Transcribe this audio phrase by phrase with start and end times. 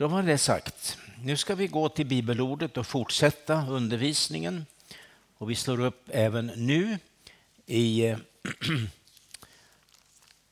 [0.00, 0.98] Då var det sagt.
[1.22, 4.66] Nu ska vi gå till bibelordet och fortsätta undervisningen.
[5.38, 6.98] Och vi slår upp även nu
[7.66, 8.18] i eh,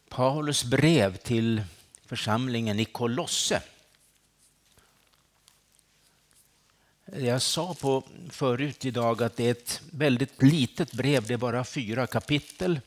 [0.08, 1.62] Paulus brev till
[2.06, 3.62] församlingen i Kolosse.
[7.04, 11.64] Jag sa på förut idag att det är ett väldigt litet brev, det är bara
[11.64, 12.80] fyra kapitel.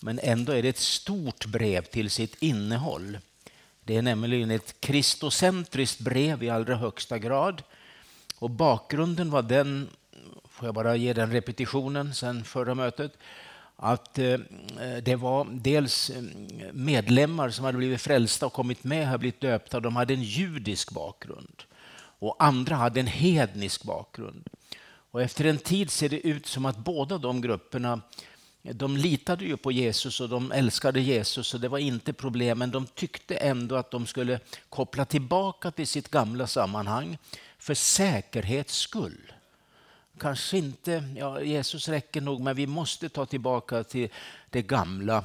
[0.00, 3.18] Men ändå är det ett stort brev till sitt innehåll.
[3.86, 7.62] Det är nämligen ett kristocentriskt brev i allra högsta grad.
[8.38, 9.88] Och bakgrunden var den,
[10.44, 13.12] får jag bara ge den repetitionen sen förra mötet,
[13.76, 14.38] att eh,
[15.02, 16.22] det var dels eh,
[16.72, 20.90] medlemmar som hade blivit frälsta och kommit med, hade blivit döpta, de hade en judisk
[20.90, 21.62] bakgrund.
[22.18, 24.48] Och andra hade en hednisk bakgrund.
[25.10, 28.00] Och efter en tid ser det ut som att båda de grupperna
[28.72, 32.70] de litade ju på Jesus och de älskade Jesus och det var inte problem, men
[32.70, 37.18] de tyckte ändå att de skulle koppla tillbaka till sitt gamla sammanhang
[37.58, 39.32] för säkerhets skull.
[40.18, 44.08] Kanske inte, ja, Jesus räcker nog, men vi måste ta tillbaka till
[44.50, 45.24] det gamla.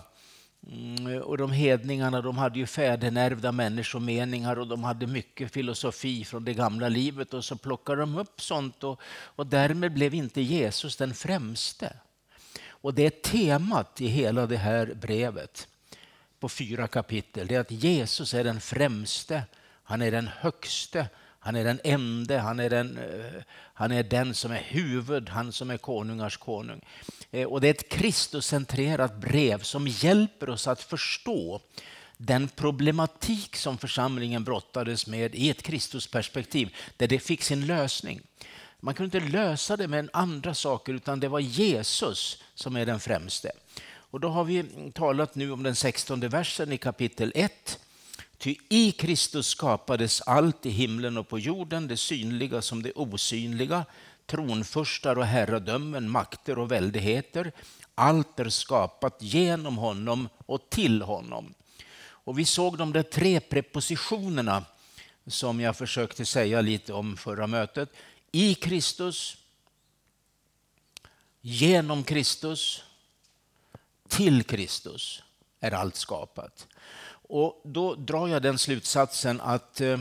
[0.67, 6.45] Mm, och de hedningarna de hade ju fädernärvda människomeningar och de hade mycket filosofi från
[6.45, 10.97] det gamla livet och så plockade de upp sånt och, och därmed blev inte Jesus
[10.97, 11.93] den främste.
[12.81, 15.67] Och det är temat i hela det här brevet
[16.39, 17.47] på fyra kapitel.
[17.47, 19.43] Det är att Jesus är den främste,
[19.83, 21.07] han är den högste,
[21.39, 23.41] han är den ende, han är den, eh,
[23.73, 26.81] han är den som är huvud, han som är konungars konung.
[27.31, 31.61] Eh, och det är ett Kristuscentrerat brev som hjälper oss att förstå
[32.17, 38.21] den problematik som församlingen brottades med i ett Kristusperspektiv, där det fick sin lösning.
[38.83, 42.99] Man kunde inte lösa det med andra saker utan det var Jesus som är den
[42.99, 43.51] främste.
[43.83, 47.79] Och då har vi talat nu om den 16 versen i kapitel 1.
[48.37, 53.85] Ty i Kristus skapades allt i himlen och på jorden, det synliga som det osynliga,
[54.25, 57.51] tronfurstar och herradömen, makter och väldigheter.
[57.95, 61.53] Allt är skapat genom honom och till honom.
[62.01, 64.63] Och vi såg de där tre prepositionerna
[65.27, 67.89] som jag försökte säga lite om förra mötet
[68.31, 69.37] i Kristus,
[71.41, 72.83] genom Kristus,
[74.07, 75.23] till Kristus
[75.59, 76.67] är allt skapat.
[77.11, 79.99] Och då drar jag den slutsatsen att eh,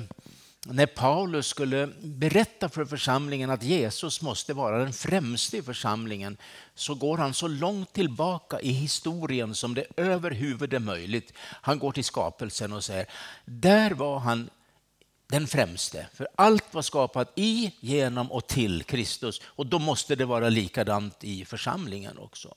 [0.66, 6.36] när Paulus skulle berätta för församlingen att Jesus måste vara den främste i församlingen
[6.74, 11.32] så går han så långt tillbaka i historien som det överhuvud är möjligt.
[11.38, 13.06] Han går till skapelsen och säger,
[13.44, 14.50] där var han
[15.30, 16.06] den främste.
[16.14, 19.40] För allt var skapat i, genom och till Kristus.
[19.44, 22.54] Och då måste det vara likadant i församlingen också.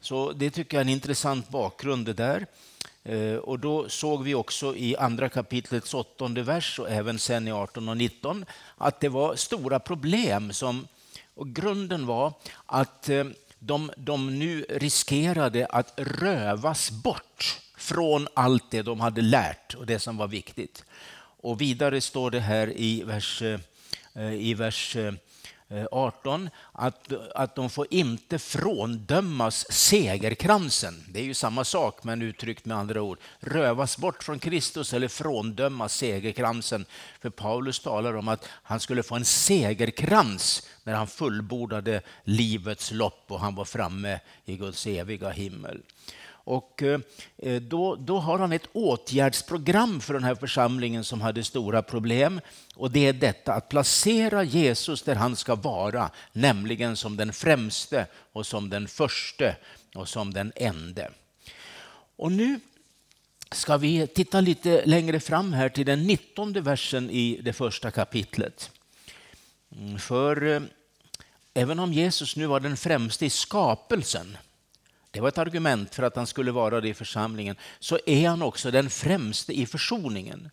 [0.00, 2.46] Så det tycker jag är en intressant bakgrund det där.
[3.04, 7.52] Eh, och då såg vi också i andra kapitlets åttonde vers och även sen i
[7.52, 8.44] 18 och 19
[8.78, 10.52] att det var stora problem.
[10.52, 10.88] som
[11.34, 12.32] och Grunden var
[12.66, 13.24] att eh,
[13.58, 19.98] de, de nu riskerade att rövas bort från allt det de hade lärt och det
[19.98, 20.84] som var viktigt.
[21.44, 25.14] Och vidare står det här i vers, eh, i vers eh,
[25.90, 31.04] 18 att, att de får inte fråndömas segerkransen.
[31.08, 33.18] Det är ju samma sak men uttryckt med andra ord.
[33.40, 36.84] Rövas bort från Kristus eller fråndömas segerkransen.
[37.20, 43.24] För Paulus talar om att han skulle få en segerkrans när han fullbordade livets lopp
[43.28, 45.82] och han var framme i Guds eviga himmel.
[46.44, 51.82] Och eh, då, då har han ett åtgärdsprogram för den här församlingen som hade stora
[51.82, 52.40] problem.
[52.74, 58.06] Och det är detta att placera Jesus där han ska vara, nämligen som den främste
[58.32, 59.56] och som den förste
[59.94, 61.10] och som den ende.
[62.16, 62.60] Och nu
[63.52, 68.70] ska vi titta lite längre fram här till den 19 versen i det första kapitlet.
[69.76, 70.62] Mm, för eh,
[71.54, 74.36] även om Jesus nu var den främste i skapelsen
[75.14, 78.42] det var ett argument för att han skulle vara det i församlingen, så är han
[78.42, 80.50] också den främste i försoningen.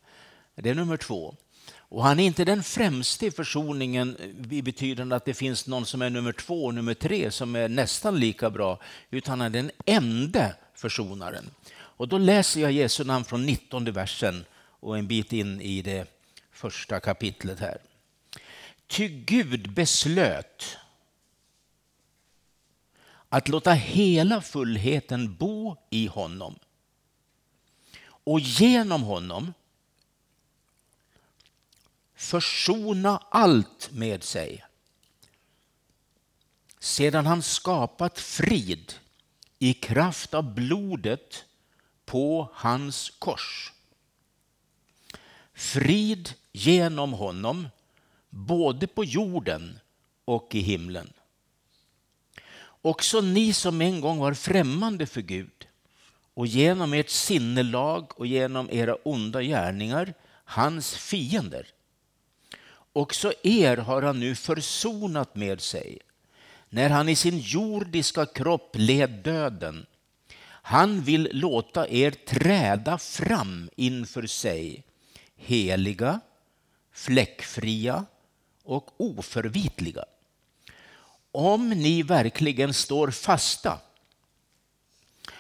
[0.56, 1.36] Det är nummer två.
[1.74, 4.18] Och han är inte den främste i försoningen
[4.52, 7.70] i betydande att det finns någon som är nummer två och nummer tre som är
[7.70, 8.80] nästan lika bra,
[9.10, 11.50] utan han är den enda försonaren.
[11.74, 14.46] Och då läser jag Jesu namn från 19 versen
[14.80, 16.08] och en bit in i det
[16.52, 17.78] första kapitlet här.
[18.88, 20.78] Ty Gud beslöt
[23.34, 26.60] att låta hela fullheten bo i honom
[28.04, 29.54] och genom honom
[32.16, 34.66] försona allt med sig.
[36.80, 38.94] Sedan han skapat frid
[39.60, 41.46] i kraft av blodet
[42.06, 43.74] på hans kors.
[45.54, 47.70] Frid genom honom,
[48.30, 49.80] både på jorden
[50.26, 51.14] och i himlen.
[52.82, 55.68] Också ni som en gång var främmande för Gud
[56.34, 60.14] och genom ert sinnelag och genom era onda gärningar
[60.46, 61.68] hans fiender.
[62.94, 66.00] Också er har han nu försonat med sig
[66.70, 69.86] när han i sin jordiska kropp led döden.
[70.64, 74.84] Han vill låta er träda fram inför sig
[75.36, 76.20] heliga,
[76.92, 78.06] fläckfria
[78.64, 80.06] och oförvitliga.
[81.32, 83.80] Om ni verkligen står fasta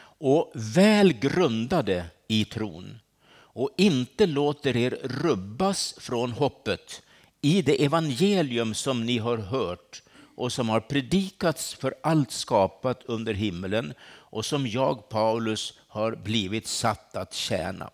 [0.02, 3.00] och väl grundade i tron
[3.34, 7.02] och inte låter er rubbas från hoppet
[7.42, 10.04] i det evangelium som ni har hört
[10.36, 16.68] och som har predikats för allt skapat under himmelen och som jag, Paulus, har blivit
[16.68, 17.90] satt att tjäna.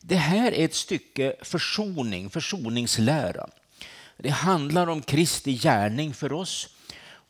[0.00, 3.48] Det här är ett stycke försoning, försoningslära.
[4.16, 6.68] Det handlar om Kristi gärning för oss.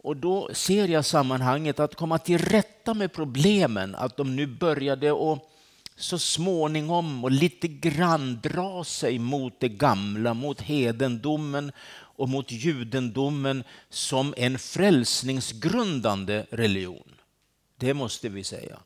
[0.06, 5.12] Och då ser jag sammanhanget att komma till rätta med problemen, att de nu började
[5.12, 5.50] och
[5.96, 13.64] så småningom och lite grann dra sig mot det gamla, mot hedendomen och mot judendomen
[13.90, 17.12] som en frälsningsgrundande religion.
[17.76, 18.78] Det måste vi säga.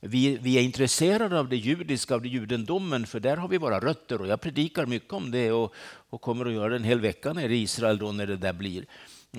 [0.00, 3.80] Vi, vi, är intresserade av det judiska, av det judendomen, för där har vi våra
[3.80, 5.74] rötter och jag predikar mycket om det och,
[6.10, 8.52] och kommer att göra det en hel vecka nere i Israel då när det där
[8.52, 8.84] blir.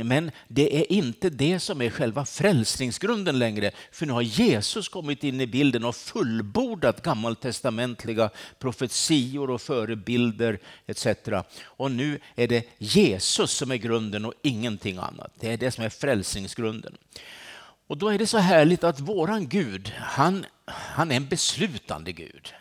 [0.04, 5.24] Men det är inte det som är själva frälsningsgrunden längre, för nu har Jesus kommit
[5.24, 8.30] in i bilden och fullbordat gammaltestamentliga
[8.60, 11.08] profetior och förebilder etc.
[11.64, 15.32] Och nu är det Jesus som är grunden och ingenting annat.
[15.40, 16.98] Det är det som är frälsningsgrunden.
[17.88, 22.54] Och då är det så härligt att våran Gud, han, han är en beslutande Gud.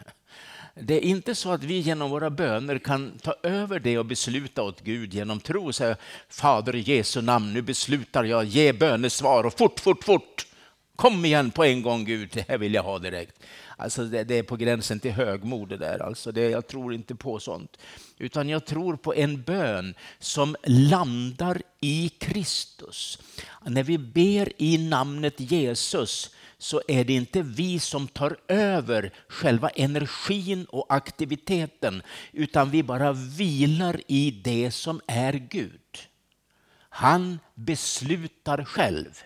[0.80, 4.62] Det är inte så att vi genom våra böner kan ta över det och besluta
[4.62, 5.96] åt Gud genom tro och säga
[6.28, 10.46] Fader i Jesu namn, nu beslutar jag, ge bönesvar och fort, fort, fort.
[10.96, 13.42] Kom igen på en gång Gud, det här vill jag ha direkt.
[13.76, 15.98] Alltså det, det är på gränsen till högmod det där.
[15.98, 17.76] Alltså det, jag tror inte på sånt.
[18.18, 23.18] Utan jag tror på en bön som landar i Kristus.
[23.66, 29.68] När vi ber i namnet Jesus så är det inte vi som tar över själva
[29.68, 35.80] energin och aktiviteten, utan vi bara vilar i det som är Gud.
[36.88, 39.22] Han beslutar själv.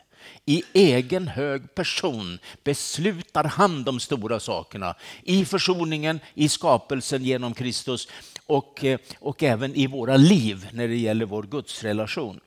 [0.46, 8.08] I egen hög person beslutar han de stora sakerna i försoningen, i skapelsen genom Kristus
[8.46, 12.40] och, eh, och även i våra liv när det gäller vår gudsrelation.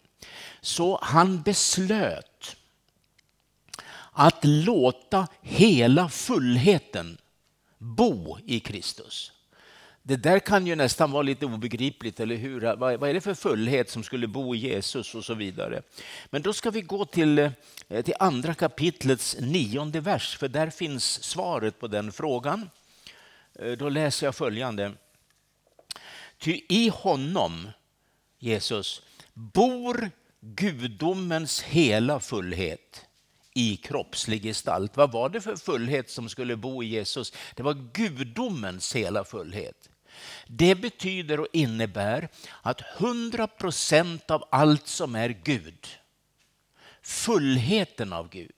[0.62, 2.33] Så han beslöt
[4.14, 7.18] att låta hela fullheten
[7.78, 9.32] bo i Kristus.
[10.06, 12.76] Det där kan ju nästan vara lite obegripligt, eller hur?
[12.76, 15.82] Vad är det för fullhet som skulle bo i Jesus och så vidare?
[16.30, 21.24] Men då ska vi gå till, eh, till andra kapitlets nionde vers, för där finns
[21.24, 22.70] svaret på den frågan.
[23.60, 24.92] Eh, då läser jag följande.
[26.38, 27.70] Ty i honom,
[28.40, 29.02] Jesus,
[29.34, 30.10] bor
[30.40, 33.06] gudomens hela fullhet
[33.54, 34.98] i kroppslig gestalt.
[34.98, 37.34] Vad var det för fullhet som skulle bo i Jesus?
[37.56, 39.90] Det var gudomens hela fullhet.
[40.48, 42.30] Det betyder och innebär
[42.62, 45.88] att 100 procent av allt som är Gud,
[47.02, 48.52] fullheten av Gud,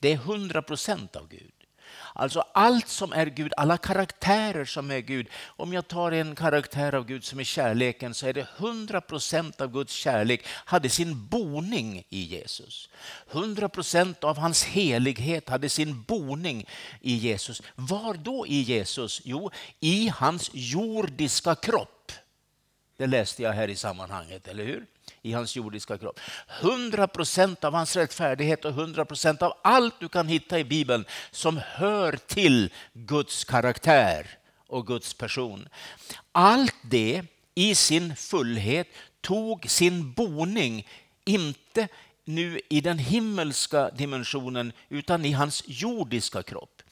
[0.00, 1.57] det är 100 procent av Gud.
[2.18, 5.28] Alltså allt som är Gud, alla karaktärer som är Gud.
[5.46, 9.60] Om jag tar en karaktär av Gud som är kärleken så är det 100 procent
[9.60, 12.88] av Guds kärlek hade sin boning i Jesus.
[13.30, 16.66] 100 procent av hans helighet hade sin boning
[17.00, 17.62] i Jesus.
[17.74, 19.20] Var då i Jesus?
[19.24, 22.12] Jo, i hans jordiska kropp.
[22.96, 24.86] Det läste jag här i sammanhanget, eller hur?
[25.22, 26.20] I hans jordiska kropp.
[26.60, 31.04] 100 procent av hans rättfärdighet och 100 procent av allt du kan hitta i Bibeln
[31.30, 34.26] som hör till Guds karaktär
[34.66, 35.68] och Guds person.
[36.32, 37.22] Allt det
[37.54, 38.88] i sin fullhet
[39.20, 40.86] tog sin boning,
[41.24, 41.88] inte
[42.24, 46.82] nu i den himmelska dimensionen utan i hans jordiska kropp.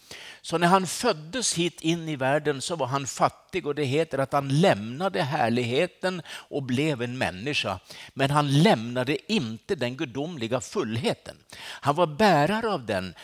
[0.43, 4.19] Så när han föddes hit in i världen så var han fattig och det heter
[4.19, 7.79] att han lämnade härligheten och blev en människa.
[8.15, 11.37] Men han lämnade inte den gudomliga fullheten.
[11.59, 13.15] Han var bärare av den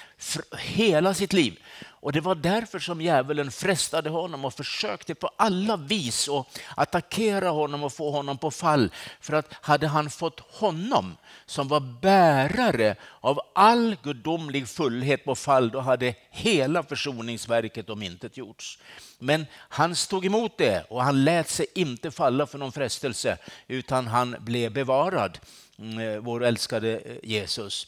[0.58, 1.58] hela sitt liv.
[2.02, 7.48] Och Det var därför som djävulen frestade honom och försökte på alla vis att attackera
[7.48, 8.90] honom och få honom på fall.
[9.20, 11.16] För att hade han fått honom
[11.46, 18.78] som var bärare av all gudomlig fullhet på fall, då hade hela försoningsverket omintetgjorts.
[19.18, 24.06] Men han stod emot det och han lät sig inte falla för någon frestelse utan
[24.06, 25.38] han blev bevarad,
[25.78, 27.86] mm, eh, vår älskade eh, Jesus.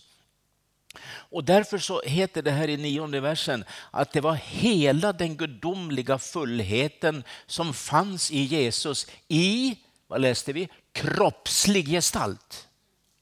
[1.03, 6.19] Och därför så heter det här i nionde versen att det var hela den gudomliga
[6.19, 12.69] fullheten som fanns i Jesus i, vad läste vi, kroppslig gestalt.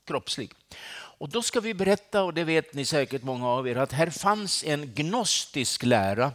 [0.06, 0.50] Kroppslig.
[1.22, 4.10] Och då ska vi berätta, och det vet ni säkert många av er, att här
[4.10, 6.32] fanns en gnostisk lära.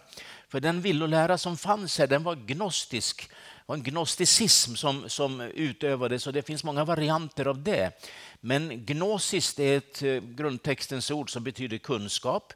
[0.49, 3.29] För den villolära som fanns här, den var gnostisk
[3.67, 8.07] var en gnosticism som, som utövades och det finns många varianter av det.
[8.39, 12.53] Men gnosis är ett eh, grundtextens ord som betyder kunskap.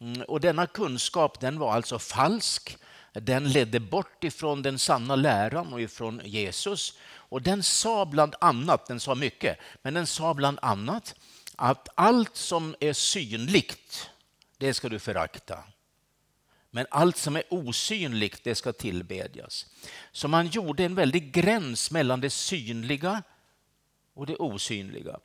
[0.00, 2.76] Mm, och denna kunskap den var alltså falsk.
[3.12, 6.98] Den ledde bort ifrån den sanna läran och ifrån Jesus.
[7.10, 11.14] Och den sa bland annat, den sa mycket, men den sa bland annat
[11.56, 14.10] att allt som är synligt,
[14.56, 15.58] det ska du förakta.
[16.70, 19.66] Men allt som är osynligt, det ska tillbedjas.
[20.12, 23.22] Så man gjorde en väldig gräns mellan det synliga
[24.14, 25.18] och det osynliga.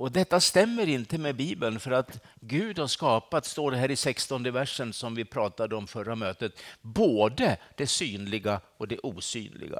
[0.00, 3.96] Och detta stämmer inte med Bibeln för att Gud har skapat, står det här i
[3.96, 9.78] 16 versen som vi pratade om förra mötet, både det synliga och det osynliga.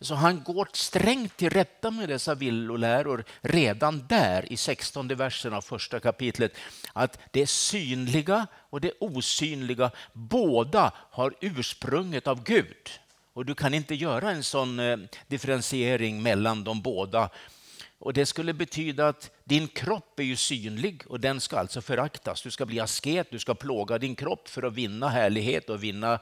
[0.00, 5.60] Så han går strängt till rätta med dessa villoläror redan där i 16 versen av
[5.60, 6.52] första kapitlet.
[6.92, 12.90] Att det synliga och det osynliga båda har ursprunget av Gud.
[13.32, 17.30] Och du kan inte göra en sån eh, differentiering mellan de båda
[18.04, 22.42] och Det skulle betyda att din kropp är ju synlig och den ska alltså föraktas.
[22.42, 26.18] Du ska bli asket, du ska plåga din kropp för att vinna härlighet och vinna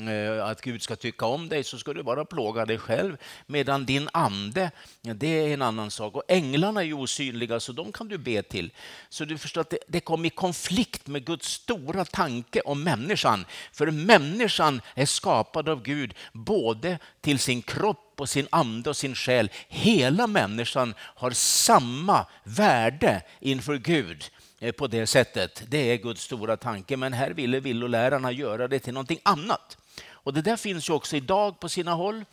[0.00, 1.64] eh, att Gud ska tycka om dig.
[1.64, 3.16] Så ska du bara plåga dig själv.
[3.46, 4.70] Medan din ande,
[5.02, 6.14] det är en annan sak.
[6.14, 8.70] Och änglarna är ju osynliga så de kan du be till.
[9.08, 13.44] Så du förstår att det, det kom i konflikt med Guds stora tanke om människan.
[13.72, 19.14] För människan är skapad av Gud både till sin kropp och sin ande och sin
[19.14, 19.50] själ.
[19.68, 24.24] Hela människan har samma värde inför Gud
[24.58, 25.62] eh, på det sättet.
[25.68, 29.78] Det är Guds stora tanke, men här ville villolärarna göra det till någonting annat.
[30.10, 32.24] Och det där finns ju också idag på sina håll.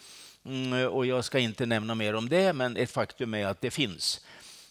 [0.46, 3.72] Mm, och jag ska inte nämna mer om det, men ett faktum är att det
[3.72, 4.22] finns.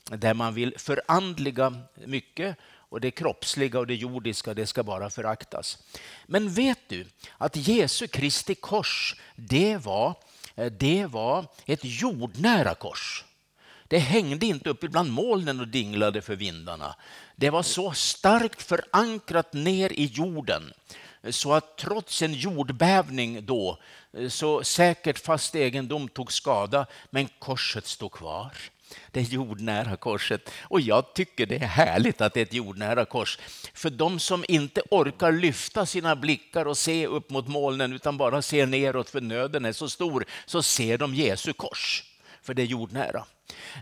[0.04, 1.75] Där man vill förandliga
[2.07, 2.57] mycket
[2.92, 5.78] och det kroppsliga och det jordiska, det ska bara föraktas.
[6.26, 7.07] Men vet du
[7.38, 10.14] att Jesu Kristi kors, det var
[10.56, 13.25] Eh, det var ett jordnära kors.
[13.88, 16.94] Det hängde inte upp ibland molnen och dinglade för vindarna.
[17.37, 20.73] Det var så starkt förankrat ner i jorden
[21.23, 23.78] eh, så att trots en jordbävning då
[24.12, 28.52] eh, så säkert fast egendom tog skada, men korset stod kvar
[29.11, 30.51] det jordnära korset.
[30.63, 33.39] Och jag tycker det är härligt att det är ett jordnära kors.
[33.75, 38.43] För de som inte orkar lyfta sina blickar och se upp mot molnen utan bara
[38.43, 42.05] ser neråt för nöden är så stor, så ser de Jesu kors.
[42.43, 43.25] För det är jordnära.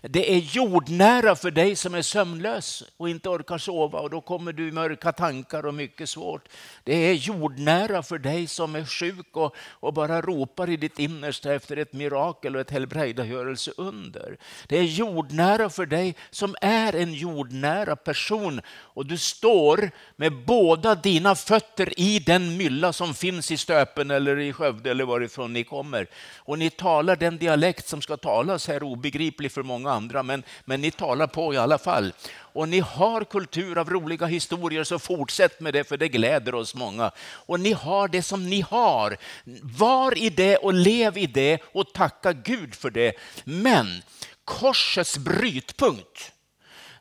[0.03, 4.53] Det är jordnära för dig som är sömnlös och inte orkar sova och då kommer
[4.53, 6.49] du i mörka tankar och mycket svårt.
[6.85, 11.55] Det är jordnära för dig som är sjuk och, och bara ropar i ditt innersta
[11.55, 14.37] efter ett mirakel och ett helbrägdagörelse under.
[14.67, 20.95] Det är jordnära för dig som är en jordnära person och du står med båda
[20.95, 25.65] dina fötter i den mylla som finns i Stöpen eller i Skövde eller varifrån ni
[25.65, 26.07] kommer.
[26.37, 30.43] Och ni talar den dialekt som ska talas här obegriplig för för många andra, men,
[30.65, 32.13] men ni talar på i alla fall.
[32.53, 36.75] Och ni har kultur av roliga historier, så fortsätt med det, för det gläder oss
[36.75, 37.11] många.
[37.47, 39.17] Och ni har det som ni har.
[39.63, 43.13] Var i det och lev i det och tacka Gud för det.
[43.45, 44.03] Men
[44.45, 46.33] korsets brytpunkt,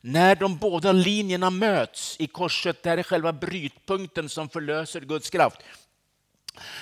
[0.02, 5.58] när de båda linjerna möts i korset, där är själva brytpunkten som förlöser Guds kraft.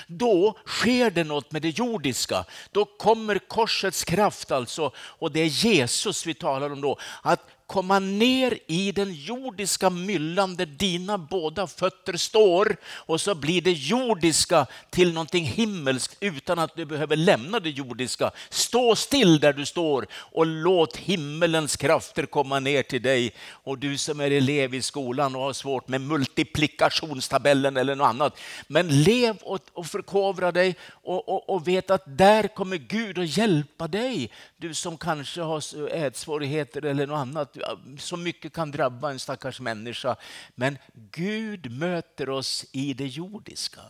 [0.08, 2.46] Då sker det något med det jordiska.
[2.72, 7.00] Då kommer korsets kraft alltså, och det är Jesus vi talar om då.
[7.22, 13.62] Att komma ner i den jordiska myllan där dina båda fötter står och så blir
[13.62, 18.32] det jordiska till någonting himmelskt utan att du behöver lämna det jordiska.
[18.50, 23.34] Stå still där du står och låt himmelens krafter komma ner till dig.
[23.50, 28.40] Och du som är elev i skolan och har svårt med multiplikationstabellen eller något annat.
[28.68, 33.88] Men lev och, förkovra dig och, och, och vet att där kommer Gud att hjälpa
[33.88, 34.32] dig.
[34.58, 37.57] Du som kanske har ätsvårigheter eller något annat
[38.00, 40.16] så mycket kan drabba en stackars människa.
[40.56, 43.82] Men Gud möter oss i det jordiska.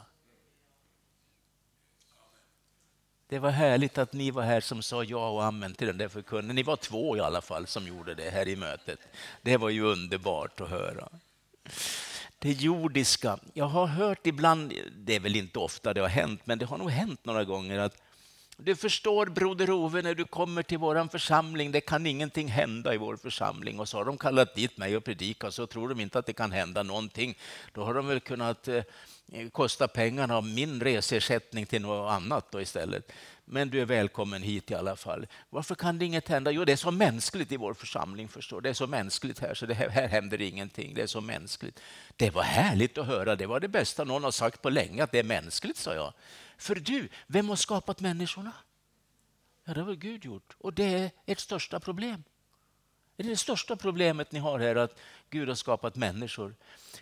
[3.30, 6.08] Det var härligt att ni var här som sa ja och amen till den där
[6.08, 6.56] förkunnelsen.
[6.56, 9.00] Ni var två i alla fall som gjorde det här i mötet.
[9.42, 11.10] Det var ju underbart att höra.
[12.40, 13.40] Det jordiska.
[13.54, 16.78] Jag har hört ibland, det är väl inte ofta det har hänt, men det har
[16.78, 18.02] nog hänt några gånger att
[18.60, 22.98] du förstår broder Ove när du kommer till vår församling, det kan ingenting hända i
[22.98, 23.80] vår församling.
[23.80, 26.34] Och så har de kallat dit mig och predika så tror de inte att det
[26.34, 27.38] kan hända någonting.
[27.74, 28.84] Då har de väl kunnat eh,
[29.52, 33.12] kosta pengarna av min resersättning till något annat då istället.
[33.46, 35.28] Men du är välkommen hit i alla fall.
[35.50, 36.52] Varför kan det inget hända?
[36.52, 38.28] Jo, det är så mänskligt i vår församling.
[38.28, 40.94] förstår Det är så mänskligt här, så det här, här händer ingenting.
[40.94, 41.80] Det är så mänskligt.
[42.16, 43.36] Det var härligt att höra.
[43.36, 46.14] Det var det bästa någon har sagt på länge, att det är mänskligt, sa jag.
[46.58, 48.52] För du, vem har skapat människorna?
[49.66, 50.56] Ja, det har Gud gjort.
[50.58, 52.24] Och det är ert största problem.
[53.16, 55.00] Det är det största problemet ni har här, att
[55.30, 56.56] Gud har skapat människor.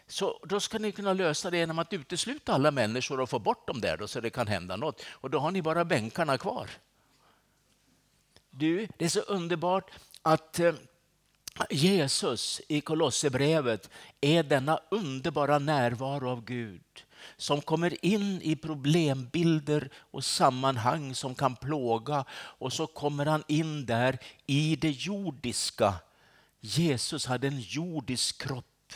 [0.08, 3.68] Så då ska ni kunna lösa det genom att utesluta alla människor och få bort
[3.68, 5.02] dem där då, så det kan hända något.
[5.06, 6.70] Och då har ni bara bänkarna kvar.
[8.50, 10.74] Du, det är så underbart att eh,
[11.70, 13.90] Jesus i Kolosserbrevet
[14.22, 17.05] är denna underbara närvaro av Gud
[17.38, 23.86] som kommer in i problembilder och sammanhang som kan plåga och så kommer han in
[23.86, 25.94] där i det jordiska.
[26.60, 28.94] Jesus hade en jordisk kropp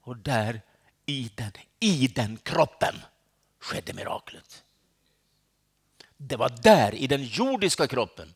[0.00, 0.60] och där
[1.06, 2.94] i den, i den kroppen
[3.58, 4.64] skedde miraklet.
[6.16, 8.34] Det var där, i den jordiska kroppen,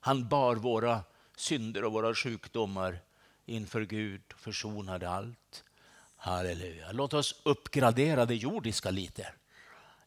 [0.00, 1.00] han bar våra
[1.36, 3.00] synder och våra sjukdomar
[3.46, 5.64] inför Gud och försonade allt.
[6.18, 6.92] Halleluja.
[6.92, 9.26] Låt oss uppgradera det jordiska lite.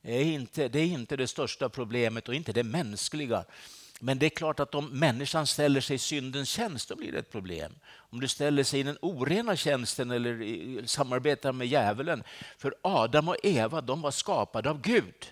[0.01, 3.45] Det är, inte, det är inte det största problemet och inte det mänskliga.
[3.99, 7.19] Men det är klart att om människan ställer sig i syndens tjänst, då blir det
[7.19, 7.75] ett problem.
[7.85, 12.23] Om du ställer sig i den orena tjänsten eller samarbetar med djävulen.
[12.57, 15.31] För Adam och Eva, de var skapade av Gud.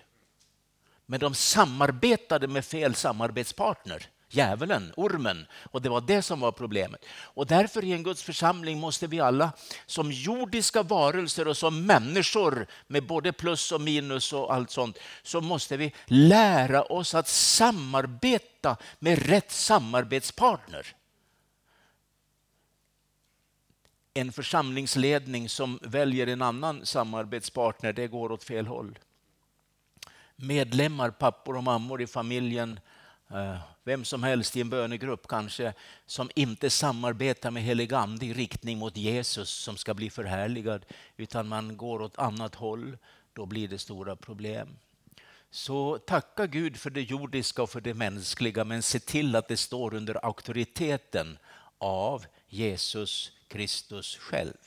[1.06, 5.46] Men de samarbetade med fel samarbetspartner djävulen, ormen.
[5.70, 7.04] Och det var det som var problemet.
[7.10, 9.52] Och därför i en Guds församling måste vi alla
[9.86, 15.40] som jordiska varelser och som människor med både plus och minus och allt sånt, så
[15.40, 20.86] måste vi lära oss att samarbeta med rätt samarbetspartner.
[24.14, 28.98] En församlingsledning som väljer en annan samarbetspartner, det går åt fel håll.
[30.36, 32.80] Medlemmar, pappor och mammor i familjen
[33.30, 35.72] Eh, vem som helst i en bönegrupp kanske
[36.06, 40.84] som inte samarbetar med helig ande i riktning mot Jesus som ska bli förhärligad
[41.16, 42.98] utan man går åt annat håll,
[43.32, 44.68] då blir det stora problem.
[45.50, 49.56] Så tacka Gud för det jordiska och för det mänskliga men se till att det
[49.56, 51.38] står under auktoriteten
[51.78, 54.58] av Jesus Kristus själv.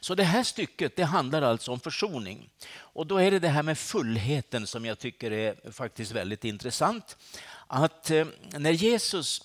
[0.00, 2.50] Så det här stycket det handlar alltså om försoning.
[2.76, 7.16] Och då är det det här med fullheten som jag tycker är faktiskt väldigt intressant.
[7.66, 8.26] Att eh,
[8.58, 9.42] när Jesus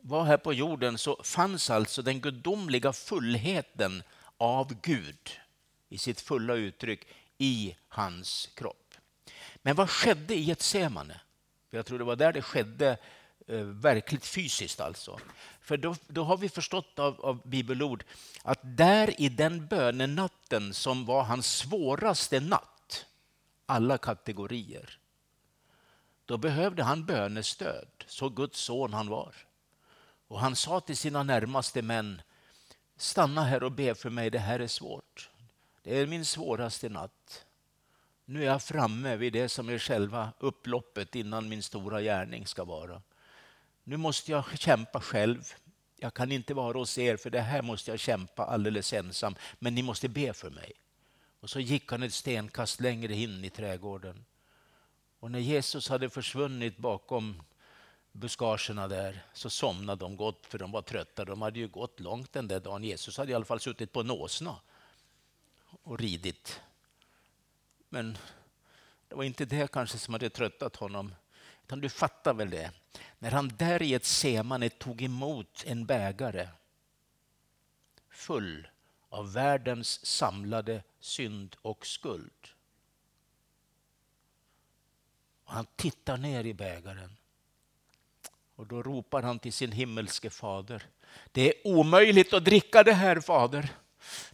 [0.00, 4.02] var här på jorden så fanns alltså den gudomliga fullheten
[4.36, 5.30] av Gud
[5.88, 7.06] i sitt fulla uttryck
[7.38, 8.94] i hans kropp.
[9.62, 11.20] Men vad skedde i Getsemane?
[11.70, 12.96] Jag tror det var där det skedde
[13.48, 15.20] Eh, verkligt fysiskt alltså.
[15.60, 18.04] För då, då har vi förstått av, av bibelord
[18.42, 23.06] att där i den bönenatten som var hans svåraste natt,
[23.66, 24.98] alla kategorier,
[26.26, 29.34] då behövde han bönestöd, så Guds son han var.
[30.28, 32.22] Och han sa till sina närmaste män,
[32.96, 35.30] stanna här och be för mig, det här är svårt.
[35.82, 37.44] Det är min svåraste natt.
[38.24, 42.64] Nu är jag framme vid det som är själva upploppet innan min stora gärning ska
[42.64, 43.02] vara
[43.88, 45.54] nu måste jag kämpa själv.
[45.96, 49.34] Jag kan inte vara hos er för det här måste jag kämpa alldeles ensam.
[49.58, 50.72] Men ni måste be för mig.
[51.40, 54.24] Och så gick han ett stenkast längre in i trädgården.
[55.20, 57.42] Och när Jesus hade försvunnit bakom
[58.12, 61.24] buskagerna där så somnade de gott för de var trötta.
[61.24, 62.84] De hade ju gått långt den där dagen.
[62.84, 64.56] Jesus hade i alla fall suttit på en åsna
[65.82, 66.60] och ridit.
[67.88, 68.18] Men
[69.08, 71.14] det var inte det kanske som hade tröttat honom.
[71.64, 72.70] Utan du fattar väl det?
[73.18, 76.48] När han där i ett semane tog emot en bägare
[78.10, 78.68] full
[79.08, 82.48] av världens samlade synd och skuld.
[85.44, 87.16] Och han tittar ner i bägaren
[88.56, 90.82] och då ropar han till sin himmelske fader.
[91.32, 93.68] Det är omöjligt att dricka det här fader.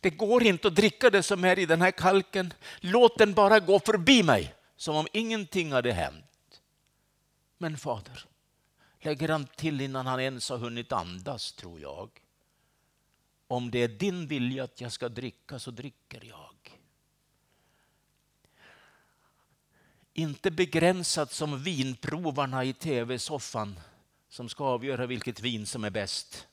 [0.01, 2.53] Det går inte att dricka det som är i den här kalken.
[2.81, 6.61] Låt den bara gå förbi mig som om ingenting hade hänt.
[7.59, 8.27] Men fader,
[9.05, 12.11] lägger han till innan han ens har hunnit andas, tror jag.
[13.47, 16.81] Om det är din vilja att jag ska dricka så dricker jag.
[20.13, 23.81] Inte begränsat som vinprovarna i tv-soffan
[24.29, 26.47] som ska avgöra vilket vin som är bäst.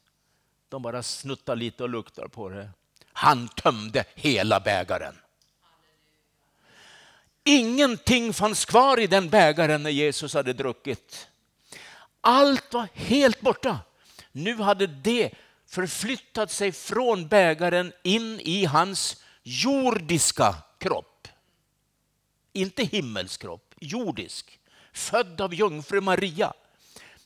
[0.69, 2.69] De bara snuttar lite och luktar på det.
[3.13, 5.15] Han tömde hela bägaren.
[7.43, 11.30] Ingenting fanns kvar i den bägaren när Jesus hade druckit.
[12.21, 13.79] Allt var helt borta.
[14.31, 15.31] Nu hade det
[15.67, 21.27] förflyttat sig från bägaren in i hans jordiska kropp.
[22.53, 24.59] Inte himmelskropp, jordisk.
[24.93, 26.53] Född av jungfru Maria.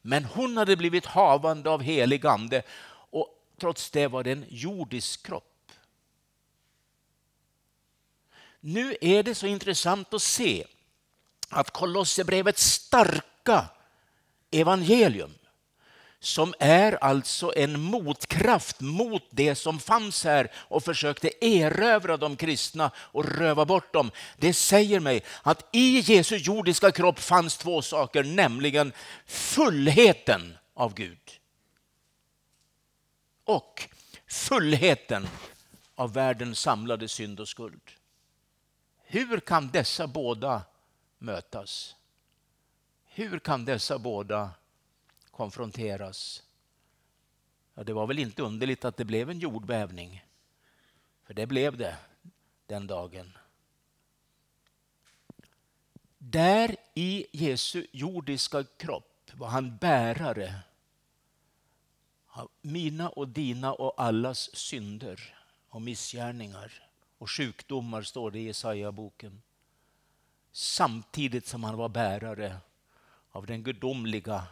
[0.02, 3.28] Men hon hade blivit havande av helig ande och
[3.60, 5.72] trots det var det en jordisk kropp.
[8.60, 10.66] Nu är det så intressant att se
[11.50, 13.70] att Kolosserbrevets starka
[14.60, 15.32] evangelium
[16.20, 22.92] som är alltså en motkraft mot det som fanns här och försökte erövra de kristna
[22.98, 24.12] och röva bort dem.
[24.38, 28.94] Det säger mig att i Jesu jordiska kropp fanns två saker, nämligen
[29.26, 31.20] fullheten av Gud
[33.44, 33.90] och
[34.28, 35.28] fullheten
[35.96, 37.82] av världens samlade synd och skuld.
[39.04, 40.62] Hur kan dessa båda
[41.18, 41.96] mötas?
[43.18, 44.52] Hur kan dessa båda
[45.32, 46.44] konfronteras?
[47.74, 50.26] Ja, det var väl inte underligt att det blev en jordbävning.
[51.24, 51.98] För det blev det
[52.66, 53.38] den dagen.
[56.18, 60.56] Där i Jesu jordiska kropp var han bärare
[62.28, 65.36] av mina och dina och allas synder
[65.70, 69.42] och missgärningar och sjukdomar, står det i Jesaja-boken.
[70.52, 72.58] Samtidigt som han var bärare
[73.36, 74.48] av den gudomliga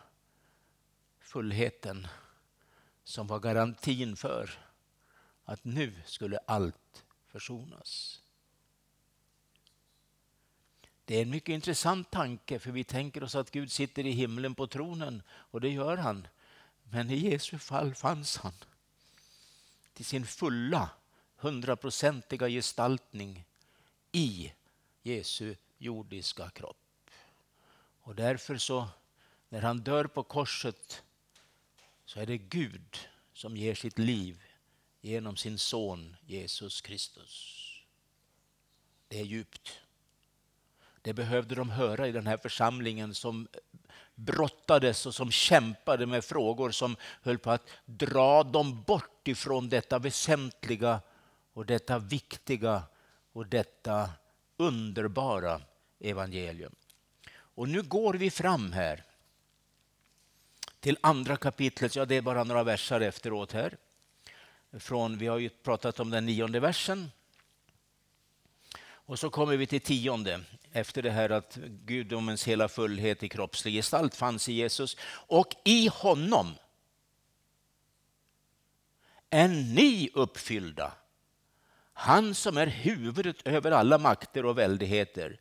[1.19, 2.07] fullheten
[3.03, 4.49] som var garantin för
[5.45, 8.21] att nu skulle allt försonas.
[11.05, 14.55] Det är en mycket intressant tanke för vi tänker oss att Gud sitter i himlen
[14.55, 16.27] på tronen och det gör han.
[16.83, 18.53] Men i Jesu fall fanns han
[19.93, 20.89] till sin fulla
[21.35, 23.45] hundraprocentiga gestaltning
[24.11, 24.53] i
[25.01, 26.82] Jesu jordiska kropp.
[28.03, 28.87] Och därför så,
[29.49, 31.03] när han dör på korset,
[32.05, 32.97] så är det Gud
[33.33, 34.43] som ger sitt liv
[35.01, 37.59] genom sin son Jesus Kristus.
[39.07, 39.79] Det är djupt.
[41.01, 43.47] Det behövde de höra i den här församlingen som
[44.15, 49.99] brottades och som kämpade med frågor som höll på att dra dem bort ifrån detta
[49.99, 51.01] väsentliga
[51.53, 52.83] och detta viktiga
[53.31, 54.09] och detta
[54.57, 55.61] underbara
[55.99, 56.75] evangelium.
[57.55, 59.03] Och nu går vi fram här
[60.79, 63.77] till andra kapitlet, ja det är bara några versar efteråt här.
[64.79, 67.11] Från, vi har ju pratat om den nionde versen.
[68.83, 73.73] Och så kommer vi till tionde, efter det här att gudomens hela fullhet i kroppslig
[73.73, 74.97] gestalt fanns i Jesus.
[75.27, 76.55] Och i honom
[79.29, 80.93] är ni uppfyllda
[81.93, 85.39] han som är huvudet över alla makter och väldigheter.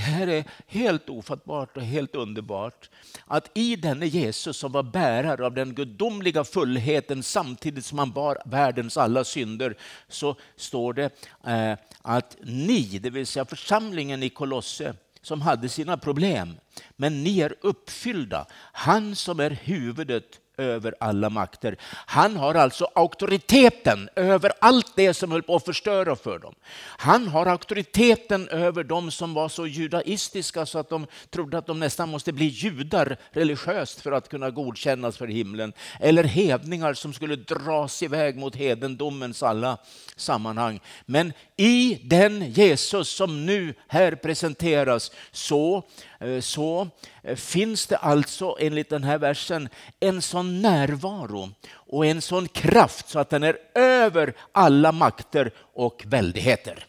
[0.00, 2.90] Det här är helt ofattbart och helt underbart.
[3.26, 8.38] Att i denne Jesus som var bärare av den gudomliga fullheten samtidigt som han bar
[8.44, 9.76] världens alla synder
[10.08, 11.10] så står det
[11.46, 16.56] eh, att ni, det vill säga församlingen i Kolosse som hade sina problem,
[16.96, 18.46] men ni är uppfyllda.
[18.72, 21.76] Han som är huvudet över alla makter.
[22.06, 26.54] Han har alltså auktoriteten över allt det som höll på att förstöra för dem.
[26.98, 31.80] Han har auktoriteten över dem som var så judaistiska så att de trodde att de
[31.80, 35.72] nästan måste bli judar religiöst för att kunna godkännas för himlen.
[36.00, 39.78] Eller hedningar som skulle dras iväg mot hedendomens alla
[40.16, 40.80] sammanhang.
[41.06, 45.84] Men i den Jesus som nu här presenteras så
[46.20, 46.88] Eh, så
[47.22, 49.68] eh, finns det alltså enligt den här versen
[50.00, 56.02] en sån närvaro och en sån kraft så att den är över alla makter och
[56.06, 56.86] väldigheter.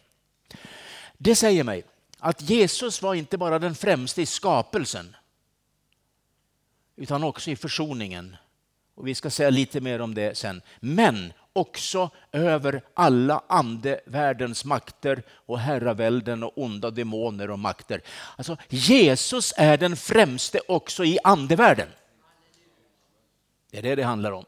[1.18, 1.84] Det säger mig
[2.18, 5.16] att Jesus var inte bara den främste i skapelsen
[6.96, 8.36] utan också i försoningen.
[8.94, 10.62] Och Vi ska säga lite mer om det sen.
[10.80, 18.02] Men också över alla andevärldens makter och herravälden och onda demoner och makter.
[18.36, 21.88] Alltså Jesus är den främste också i andevärlden.
[23.70, 24.44] Det är det det handlar om.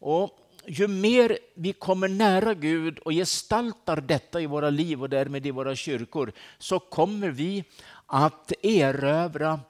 [0.00, 5.46] Och ju mer vi kommer nära Gud och gestaltar detta i våra liv och därmed
[5.46, 7.64] i våra kyrkor så kommer vi
[8.06, 9.60] att erövra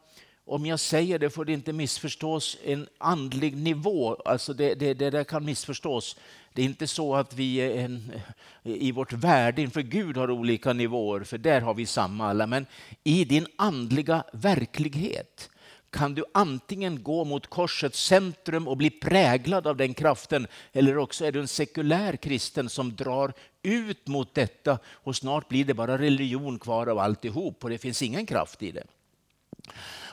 [0.48, 4.14] om jag säger det får det inte missförstås en andlig nivå.
[4.24, 6.16] Alltså det, det, det där kan missförstås.
[6.52, 8.12] Det är inte så att vi en,
[8.62, 12.46] i vårt värde inför Gud har olika nivåer, för där har vi samma alla.
[12.46, 12.66] Men
[13.04, 15.50] i din andliga verklighet
[15.90, 21.24] kan du antingen gå mot korsets centrum och bli präglad av den kraften eller också
[21.24, 23.32] är du en sekulär kristen som drar
[23.62, 28.02] ut mot detta och snart blir det bara religion kvar av alltihop och det finns
[28.02, 28.84] ingen kraft i det.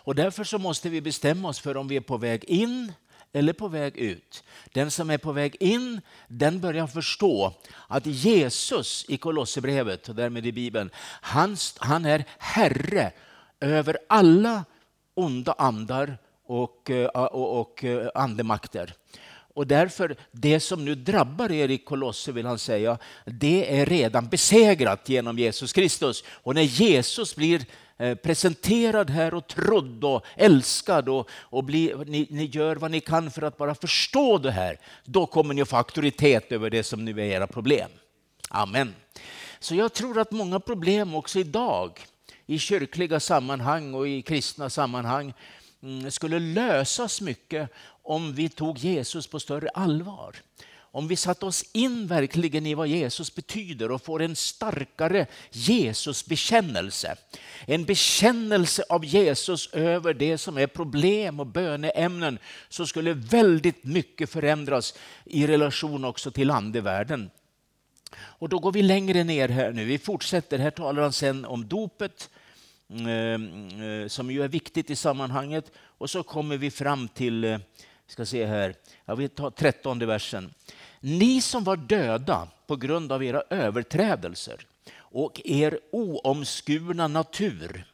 [0.05, 2.93] Och därför så måste vi bestämma oss för om vi är på väg in
[3.33, 4.43] eller på väg ut.
[4.73, 7.53] Den som är på väg in, den börjar förstå
[7.87, 10.89] att Jesus i Kolosserbrevet och därmed i Bibeln,
[11.21, 13.11] han, han är Herre
[13.59, 14.65] över alla
[15.13, 18.93] onda andar och, eh, och, och eh, andemakter.
[19.53, 24.27] Och därför, det som nu drabbar er i Kolosser vill han säga, det är redan
[24.27, 26.23] besegrat genom Jesus Kristus.
[26.27, 27.65] Och när Jesus blir
[27.97, 32.99] Eh, presenterad här och trodd och älskad och, och bli, ni, ni, gör vad ni
[32.99, 36.83] kan för att bara förstå det här, då kommer ni att få auktoritet över det
[36.83, 37.89] som nu är era problem.
[38.49, 38.93] Amen.
[39.59, 41.99] Så jag tror att många problem också idag
[42.45, 45.33] i kyrkliga sammanhang och i kristna sammanhang
[45.83, 47.69] mm, skulle lösas mycket
[48.03, 50.35] om vi tog Jesus på större allvar
[50.95, 57.15] om vi satte oss in verkligen i vad Jesus betyder och får en starkare Jesusbekännelse.
[57.65, 64.29] En bekännelse av Jesus över det som är problem och böneämnen så skulle väldigt mycket
[64.29, 64.93] förändras
[65.25, 67.29] i relation också till andevärlden.
[68.17, 69.85] Och då går vi längre ner här nu.
[69.85, 70.59] Vi fortsätter.
[70.59, 72.29] Här talar han sen om dopet
[72.89, 73.07] eh,
[73.83, 75.71] eh, som ju är viktigt i sammanhanget.
[75.77, 77.59] Och så kommer vi fram till, eh,
[78.07, 80.53] ska se här, jag vill ta trettonde versen.
[81.07, 84.65] Ni som var döda på grund av era överträdelser
[84.97, 87.85] och er oomskurna natur,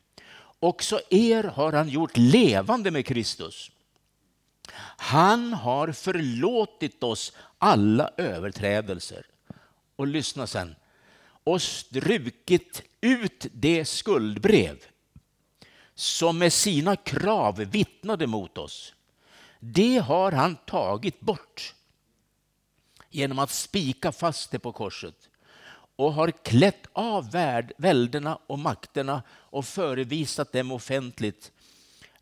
[0.60, 3.72] också er har han gjort levande med Kristus.
[4.98, 9.26] Han har förlåtit oss alla överträdelser.
[9.96, 10.76] Och lyssna sen.
[11.44, 14.78] Och strukit ut det skuldbrev
[15.96, 18.94] som med sina krav vittnade mot oss.
[19.60, 21.76] Det har han tagit bort
[23.12, 25.16] genom att spika fast det på korset
[25.96, 31.52] och har klätt av värld, välderna och makterna och förevisat dem offentligt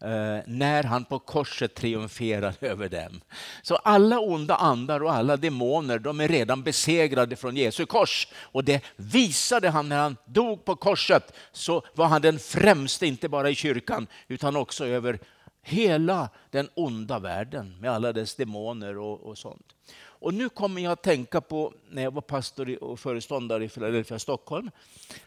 [0.02, 3.22] eh, när han på korset triumferar över dem.
[3.62, 8.28] Så alla onda andar och alla demoner de är redan besegrade från Jesu kors.
[8.36, 11.34] Och det visade han när han dog på korset.
[11.52, 15.20] Så var han den främste, inte bara i kyrkan, utan också över
[15.62, 19.76] hela den onda världen med alla dess demoner och, och sånt.
[20.20, 24.20] Och nu kommer jag att tänka på när jag var pastor och föreståndare i Philadelphia,
[24.20, 24.72] Stockholm.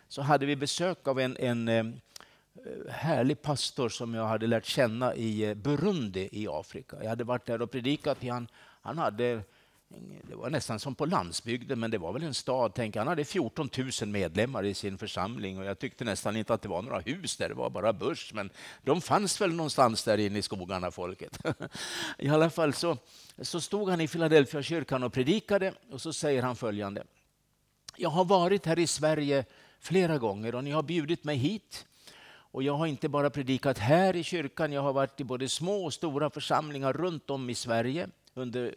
[0.09, 1.85] Så hade vi besök av en, en eh,
[2.89, 6.97] härlig pastor som jag hade lärt känna i eh, Burundi i Afrika.
[7.03, 8.19] Jag hade varit där och predikat.
[8.29, 8.49] Han,
[8.83, 9.41] han hade
[10.33, 12.73] det var nästan som på landsbygden, men det var väl en stad.
[12.75, 13.69] Tänk, han hade 14
[14.01, 17.37] 000 medlemmar i sin församling och jag tyckte nästan inte att det var några hus
[17.37, 18.33] där, det var bara börs.
[18.35, 18.51] Men
[18.83, 21.39] de fanns väl någonstans där inne i skogarna, folket.
[22.19, 22.97] I alla fall så,
[23.43, 27.05] så stod han i Philadelphia kyrkan och predikade och så säger han följande.
[27.97, 29.45] Jag har varit här i Sverige
[29.81, 31.87] flera gånger och ni har bjudit mig hit.
[32.53, 35.85] Och jag har inte bara predikat här i kyrkan, jag har varit i både små
[35.85, 38.75] och stora församlingar runt om i Sverige under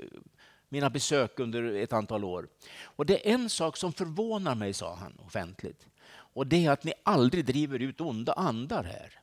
[0.75, 2.47] mina besök under ett antal år.
[2.83, 5.87] Och det är en sak som förvånar mig, sa han offentligt.
[6.07, 9.19] Och det är att ni aldrig driver ut onda andar här.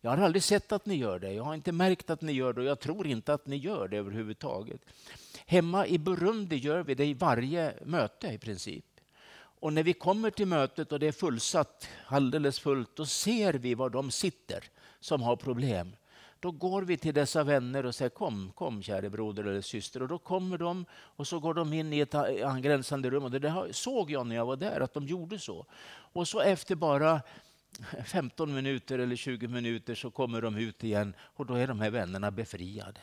[0.00, 1.32] Jag har aldrig sett att ni gör det.
[1.32, 3.88] Jag har inte märkt att ni gör det och jag tror inte att ni gör
[3.88, 4.80] det överhuvudtaget.
[5.46, 8.84] Hemma i Burundi gör vi det i varje möte i princip.
[9.60, 13.74] Och när vi kommer till mötet och det är fullsatt, alldeles fullt, då ser vi
[13.74, 14.64] var de sitter
[15.00, 15.96] som har problem.
[16.40, 20.02] Då går vi till dessa vänner och säger kom, kom käre broder eller syster.
[20.02, 23.24] Och då kommer de och så går de in i ett angränsande rum.
[23.24, 25.66] Och det såg jag när jag var där, att de gjorde så.
[26.12, 27.20] Och så efter bara
[28.04, 31.90] 15 minuter eller 20 minuter så kommer de ut igen och då är de här
[31.90, 33.00] vännerna befriade.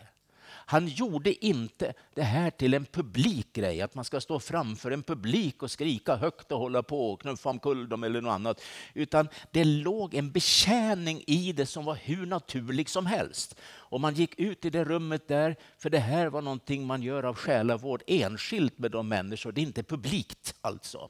[0.65, 5.03] Han gjorde inte det här till en publik grej, att man ska stå framför en
[5.03, 8.61] publik och skrika högt och hålla på och knuffa omkull dem eller något annat.
[8.93, 13.55] Utan det låg en betjäning i det som var hur naturlig som helst.
[13.65, 17.23] Och man gick ut i det rummet där, för det här var någonting man gör
[17.23, 21.09] av själavård enskilt med de människor, det är inte publikt alltså.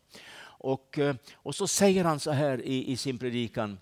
[0.64, 3.80] Och, eh, och så säger han så här i, i sin predikan,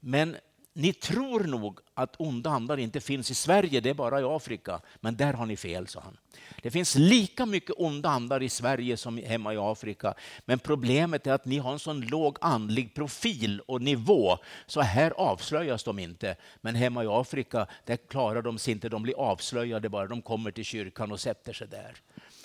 [0.00, 0.36] men
[0.74, 4.80] ni tror nog att onda andar inte finns i Sverige, det är bara i Afrika.
[5.00, 6.16] Men där har ni fel, sa han.
[6.62, 10.14] Det finns lika mycket onda andar i Sverige som hemma i Afrika.
[10.44, 15.10] Men problemet är att ni har en sån låg andlig profil och nivå, så här
[15.10, 16.36] avslöjas de inte.
[16.60, 20.50] Men hemma i Afrika, där klarar de sig inte, de blir avslöjade bara de kommer
[20.50, 21.96] till kyrkan och sätter sig där.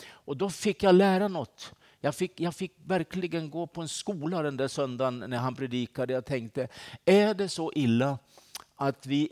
[0.09, 1.73] Och då fick jag lära något.
[1.99, 6.13] Jag fick, jag fick verkligen gå på en skola den där söndagen när han predikade.
[6.13, 6.67] Jag tänkte,
[7.05, 8.19] är det så illa
[8.75, 9.31] att vi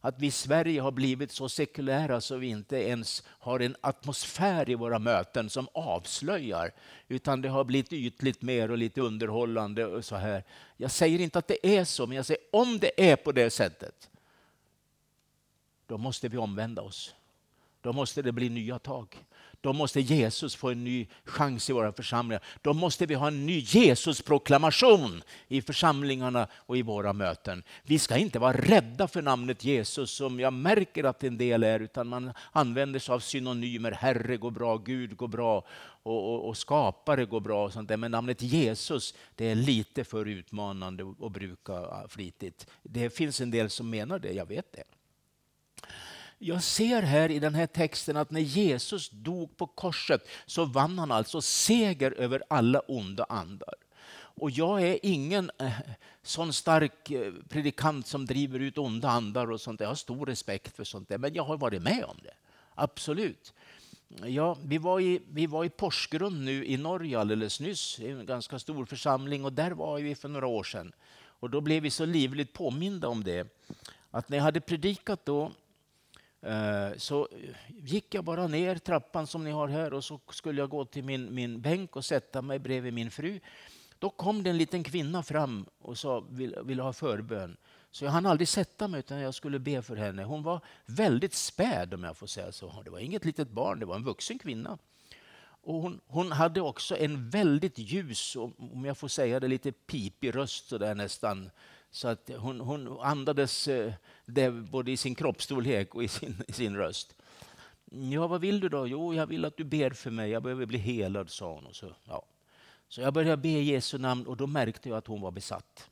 [0.00, 4.70] att vi i Sverige har blivit så sekulära så vi inte ens har en atmosfär
[4.70, 6.72] i våra möten som avslöjar,
[7.08, 10.44] utan det har blivit ytligt mer och lite underhållande och så här.
[10.76, 13.50] Jag säger inte att det är så, men jag säger om det är på det
[13.50, 14.10] sättet,
[15.86, 17.14] då måste vi omvända oss.
[17.80, 19.24] Då måste det bli nya tag.
[19.62, 22.42] Då måste Jesus få en ny chans i våra församlingar.
[22.62, 27.62] Då måste vi ha en ny Jesus-proklamation i församlingarna och i våra möten.
[27.82, 31.80] Vi ska inte vara rädda för namnet Jesus som jag märker att en del är,
[31.80, 33.92] utan man använder sig av synonymer.
[33.92, 35.64] Herre går bra, Gud går bra
[36.02, 37.64] och, och, och skapare går bra.
[37.64, 37.96] Och sånt där.
[37.96, 42.66] Men namnet Jesus det är lite för utmanande att bruka flitigt.
[42.82, 44.84] Det finns en del som menar det, jag vet det.
[46.44, 50.98] Jag ser här i den här texten att när Jesus dog på korset så vann
[50.98, 53.74] han alltså seger över alla onda andar.
[54.14, 55.72] Och jag är ingen eh,
[56.22, 59.80] sån stark eh, predikant som driver ut onda andar och sånt.
[59.80, 62.34] Jag har stor respekt för sånt där, men jag har varit med om det.
[62.74, 63.54] Absolut.
[64.24, 68.58] Ja, vi, var i, vi var i Porsgrunn nu i Norge alldeles nyss, en ganska
[68.58, 70.92] stor församling, och där var vi för några år sedan.
[71.24, 73.46] Och då blev vi så livligt påminda om det,
[74.10, 75.52] att när jag hade predikat då
[76.42, 77.28] Eh, så
[77.68, 81.04] gick jag bara ner trappan som ni har här och så skulle jag gå till
[81.04, 83.40] min, min bänk och sätta mig bredvid min fru.
[83.98, 87.56] Då kom det en liten kvinna fram och sa vill, vill ha förbön.
[87.90, 90.24] Så jag hann aldrig sätta mig utan jag skulle be för henne.
[90.24, 92.82] Hon var väldigt späd om jag får säga så.
[92.84, 94.78] Det var inget litet barn, det var en vuxen kvinna.
[95.64, 100.34] Och hon, hon hade också en väldigt ljus, om jag får säga det, lite pipig
[100.34, 101.50] röst så där nästan
[101.92, 103.92] så att hon, hon andades eh,
[104.26, 107.14] det både i sin kroppsstorlek och i sin, i sin röst.
[107.84, 108.86] Ja, vad vill du då?
[108.86, 110.30] Jo, jag vill att du ber för mig.
[110.30, 111.66] Jag behöver bli helad, sa hon.
[111.66, 112.24] Och så, ja.
[112.88, 115.90] så jag började be i Jesu namn och då märkte jag att hon var besatt.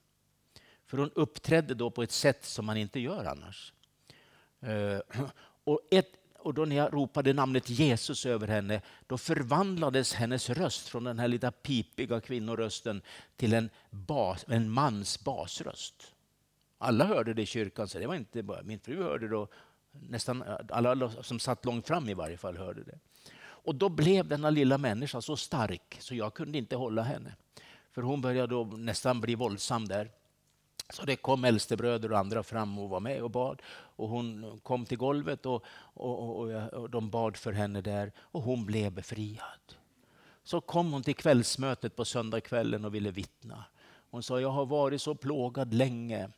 [0.87, 3.73] För hon uppträdde då på ett sätt som man inte gör annars.
[4.61, 5.01] Eh,
[5.65, 10.89] och ett, och då när jag ropade namnet Jesus över henne, då förvandlades hennes röst
[10.89, 13.03] från den här lilla pipiga kvinnorösten
[13.37, 16.15] till en, bas, en mans basröst.
[16.79, 19.53] Alla hörde det i kyrkan, så det var inte bara min fru hörde det och
[19.91, 22.99] nästan alla som satt långt fram i varje fall hörde det.
[23.43, 27.35] Och då blev denna lilla människa så stark så jag kunde inte hålla henne.
[27.93, 30.11] För hon började då nästan bli våldsam där.
[30.91, 33.63] Så det kom äldstebröder och andra fram och var med och bad.
[33.73, 38.43] Och hon kom till golvet och, och, och, och, de bad för henne där och
[38.43, 39.75] hon blev befriad.
[40.43, 43.65] Så kom hon till kvällsmötet på söndagskvällen och ville vittna.
[44.11, 46.31] Hon sa, jag har varit så plågad länge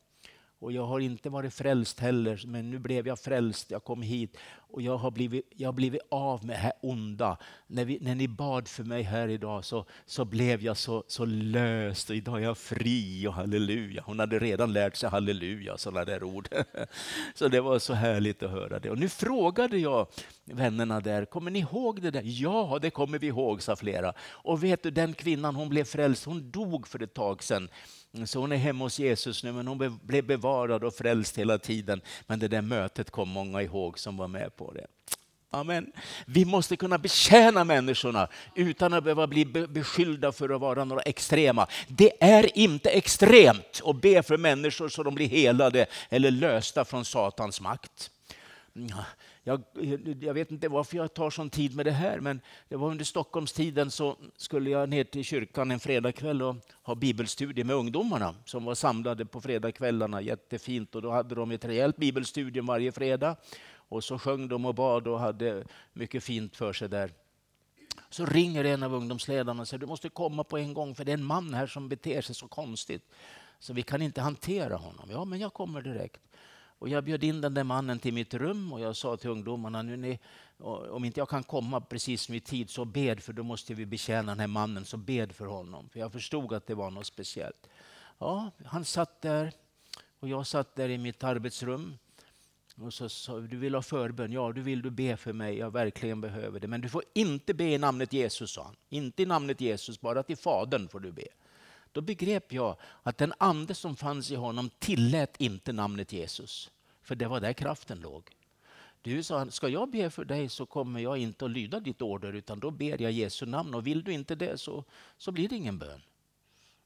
[0.63, 3.71] och jag har inte varit frälst heller, men nu blev jag frälst.
[3.71, 4.37] Jag kom hit
[4.73, 7.37] och jag har blivit, jag har blivit av med det här onda.
[7.67, 11.25] När, vi, när ni bad för mig här idag så, så blev jag så, så
[11.25, 14.03] löst och idag är jag fri och halleluja.
[14.07, 16.49] Hon hade redan lärt sig halleluja, sådana där ord.
[17.35, 18.91] Så det var så härligt att höra det.
[18.91, 20.07] Och nu frågade jag
[20.45, 22.23] vännerna där, kommer ni ihåg det där?
[22.25, 24.13] Ja, det kommer vi ihåg, sa flera.
[24.21, 27.69] Och vet du, den kvinnan hon blev frälst, hon dog för ett tag sedan.
[28.15, 31.59] Mm, så hon är hemma hos Jesus nu, men hon blev bevarad och frälst hela
[31.59, 32.01] tiden.
[32.27, 34.87] Men det där mötet kom många ihåg som var med på det.
[35.55, 35.93] Amen.
[36.27, 41.67] Vi måste kunna betjäna människorna utan att behöva bli beskyllda för att vara några extrema.
[41.89, 47.05] Det är inte extremt att be för människor så de blir helade eller lösta från
[47.05, 48.11] Satans makt.
[48.77, 48.91] Mm,
[49.45, 49.63] jag,
[50.21, 53.05] jag, vet inte varför jag tar sån tid med det här, men det var under
[53.05, 58.65] Stockholmstiden så skulle jag ner till kyrkan en fredagkväll och ha bibelstudie med ungdomarna som
[58.65, 60.21] var samlade på fredagskvällarna.
[60.21, 60.95] Jättefint.
[60.95, 63.37] Och då hade de ett rejält bibelstudium varje fredag.
[63.75, 67.11] Och så sjöng de och bad och hade mycket fint för sig där.
[68.11, 71.13] Så ringer en av ungdomsledarna och säger du måste komma på en gång för det
[71.13, 73.03] är en man här som beter sig så konstigt.
[73.59, 75.11] Så vi kan inte hantera honom.
[75.11, 76.21] Ja, men jag kommer direkt.
[76.83, 79.83] Och jag bjöd in den där mannen till mitt rum och jag sa till ungdomarna,
[79.83, 80.19] nu ni,
[80.91, 84.33] om inte jag kan komma precis vid tid så bed för då måste vi betjäna
[84.33, 85.89] den här mannen, så bed för honom.
[85.89, 87.69] För jag förstod att det var något speciellt.
[88.19, 89.53] Ja, han satt där
[90.21, 91.99] och jag satt där i mitt arbetsrum.
[92.77, 94.33] Och så sa du vill ha förbön?
[94.33, 95.59] Ja, du vill du be för mig?
[95.59, 96.69] Jag verkligen behöver det.
[96.69, 98.77] Men du får inte be i namnet Jesus, sa han.
[98.89, 101.27] Inte i namnet Jesus, bara till Fadern får du be.
[101.93, 106.71] Då begrep jag att den ande som fanns i honom tillät inte namnet Jesus.
[107.13, 108.31] För det var där kraften låg.
[109.03, 112.33] Du sa, ska jag be för dig så kommer jag inte att lyda ditt order
[112.33, 114.85] utan då ber jag Jesu namn och vill du inte det så,
[115.19, 116.03] så blir det ingen bön.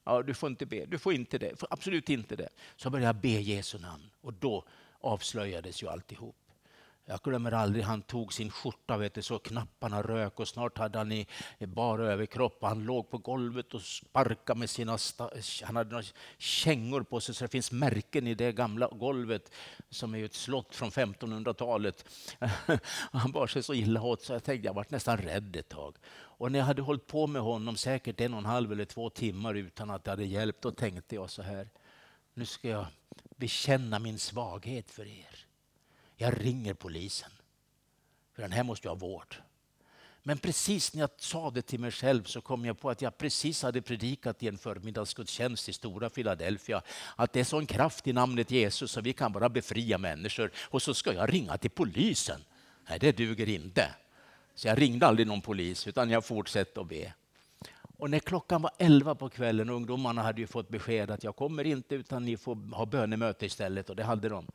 [0.03, 2.49] Ja, du får inte be, du får inte det, får absolut inte det.
[2.75, 4.63] Så började jag be Jesu namn och då
[5.01, 6.35] avslöjades ju alltihop.
[7.09, 10.97] Jag glömmer aldrig, han tog sin skjorta, vet du, så knapparna rök och snart hade
[10.97, 11.27] han i,
[11.57, 12.57] i bara överkropp.
[12.61, 14.97] Han låg på golvet och sparkade med sina...
[15.63, 16.03] Han hade några
[16.37, 19.51] kängor på sig så det finns märken i det gamla golvet
[19.89, 22.05] som är ett slott från 1500-talet.
[23.11, 25.95] Han bar sig så illa åt så jag tänkte jag var nästan rädd ett tag.
[26.13, 29.09] Och när jag hade hållit på med honom säkert en och en halv eller två
[29.09, 31.69] timmar utan att det hade hjälpt, då tänkte jag så här.
[32.33, 32.85] Nu ska jag
[33.35, 35.46] bekänna min svaghet för er.
[36.17, 37.31] Jag ringer polisen.
[38.35, 39.35] För den här måste jag ha vård.
[40.23, 43.17] Men precis när jag sa det till mig själv så kom jag på att jag
[43.17, 46.81] precis hade predikat i en förmiddagsgudstjänst i stora Philadelphia.
[47.15, 50.51] Att det är sån kraft i namnet Jesus så vi kan bara befria människor.
[50.57, 52.41] Och så ska jag ringa till polisen.
[52.89, 53.95] Nej, det duger inte.
[54.55, 57.13] Så jag ringde aldrig någon polis utan jag fortsatte att be.
[57.97, 61.35] Och när klockan var elva på kvällen, och ungdomarna hade ju fått besked att jag
[61.35, 64.47] kommer inte utan ni får ha bönemöte istället och det hade de.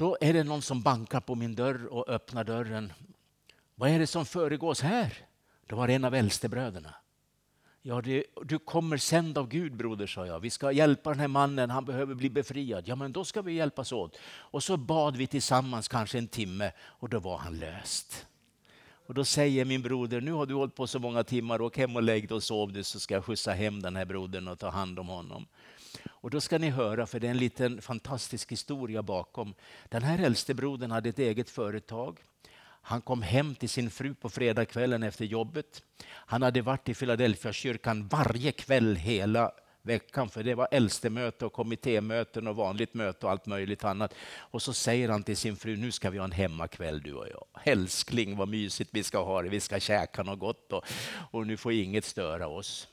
[0.00, 2.92] Då är det någon som bankar på min dörr och öppnar dörren.
[3.74, 5.12] Vad är det som föregås här?
[5.66, 6.94] Det var en av äldstebröderna.
[7.82, 10.40] Ja, det, du kommer sänd av Gud broder, sa jag.
[10.40, 12.88] Vi ska hjälpa den här mannen, han behöver bli befriad.
[12.88, 14.18] Ja, men då ska vi hjälpas åt.
[14.24, 18.26] Och så bad vi tillsammans kanske en timme och då var han löst.
[19.06, 21.96] Och då säger min broder, nu har du hållit på så många timmar, åk hem
[21.96, 24.58] och lägg dig och sov du så ska jag skjutsa hem den här brodern och
[24.58, 25.46] ta hand om honom.
[26.20, 29.54] Och då ska ni höra, för det är en liten fantastisk historia bakom.
[29.88, 32.18] Den här äldste brodern hade ett eget företag.
[32.82, 35.82] Han kom hem till sin fru på fredagskvällen efter jobbet.
[36.06, 39.52] Han hade varit i Philadelphia kyrkan varje kväll hela
[39.82, 44.14] veckan, för det var äldstemöte och kommittémöten och vanligt möte och allt möjligt annat.
[44.38, 47.28] Och så säger han till sin fru, nu ska vi ha en hemmakväll du och
[47.28, 47.44] jag.
[47.64, 50.84] Älskling, vad mysigt vi ska ha det, vi ska käka något gott och,
[51.30, 52.88] och nu får inget störa oss.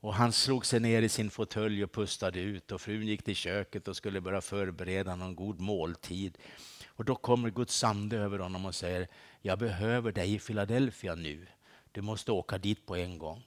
[0.00, 3.36] Och han slog sig ner i sin fåtölj och pustade ut och frun gick till
[3.36, 6.38] köket och skulle börja förbereda någon god måltid.
[6.86, 9.08] Och då kommer Guds ande över honom och säger,
[9.42, 11.46] jag behöver dig i Philadelphia nu.
[11.92, 13.42] Du måste åka dit på en gång.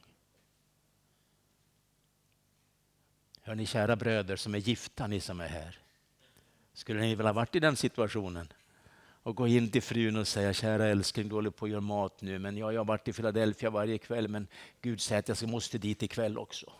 [3.42, 5.80] Hör ni kära bröder som är gifta, ni som är här.
[6.74, 8.48] Skulle ni vilja ha varit i den situationen?
[9.24, 12.22] Och gå in till frun och säga kära älskling, du håller på att göra mat
[12.22, 14.48] nu, men jag har varit i Philadelphia varje kväll, men
[14.82, 16.74] Gud säger att jag måste dit ikväll också.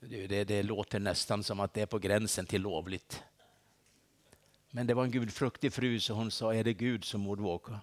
[0.00, 3.22] Det, det, det låter nästan som att det är på gränsen till lovligt.
[4.70, 7.80] Men det var en gudfruktig fru, så hon sa, är det Gud som borde åka?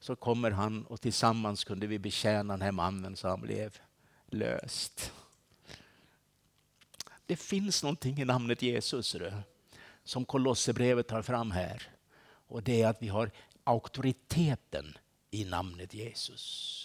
[0.00, 3.78] Så kommer han och tillsammans kunde vi betjäna den här mannen så han blev
[4.26, 5.12] löst.
[7.26, 9.16] Det finns någonting i namnet Jesus
[10.04, 11.88] som Kolosserbrevet tar fram här.
[12.52, 13.30] Och det är att vi har
[13.64, 14.98] auktoriteten
[15.30, 16.78] i namnet Jesus.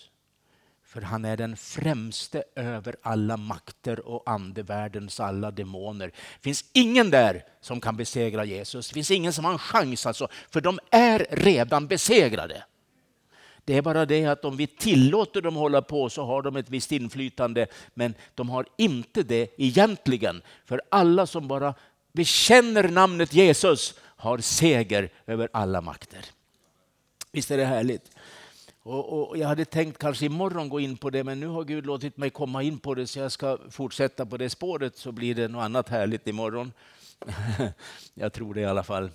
[0.83, 6.07] För han är den främste över alla makter och andevärldens alla demoner.
[6.07, 8.87] Det finns ingen där som kan besegra Jesus.
[8.87, 12.63] Det finns ingen som har en chans, alltså, för de är redan besegrade.
[13.65, 16.69] Det är bara det att om vi tillåter dem hålla på så har de ett
[16.69, 20.41] visst inflytande, men de har inte det egentligen.
[20.65, 21.73] För alla som bara
[22.11, 26.25] bekänner namnet Jesus har seger över alla makter.
[27.31, 28.11] Visst är det härligt?
[28.83, 31.85] Och, och, jag hade tänkt kanske imorgon gå in på det, men nu har Gud
[31.85, 35.35] låtit mig komma in på det, så jag ska fortsätta på det spåret, så blir
[35.35, 36.73] det något annat härligt imorgon.
[38.13, 39.11] jag tror det i alla fall.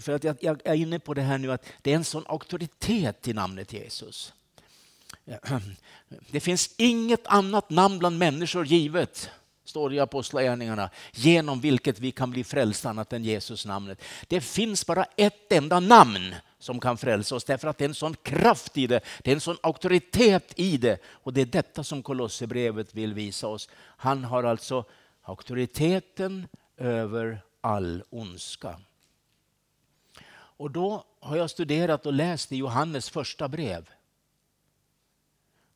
[0.00, 2.24] För att jag, jag, är inne på det här nu, att det är en sån
[2.26, 4.32] auktoritet i namnet Jesus.
[6.30, 9.30] Det finns inget annat namn bland människor givet
[9.68, 14.02] står det i Apostlagärningarna, genom vilket vi kan bli frälsta annat än Jesus namnet.
[14.28, 17.94] Det finns bara ett enda namn som kan frälsa oss därför att det är en
[17.94, 21.84] sån kraft i det, det är en sån auktoritet i det och det är detta
[21.84, 23.68] som Kolosserbrevet vill visa oss.
[23.96, 24.84] Han har alltså
[25.22, 28.80] auktoriteten över all ondska.
[30.32, 33.90] Och då har jag studerat och läst i Johannes första brev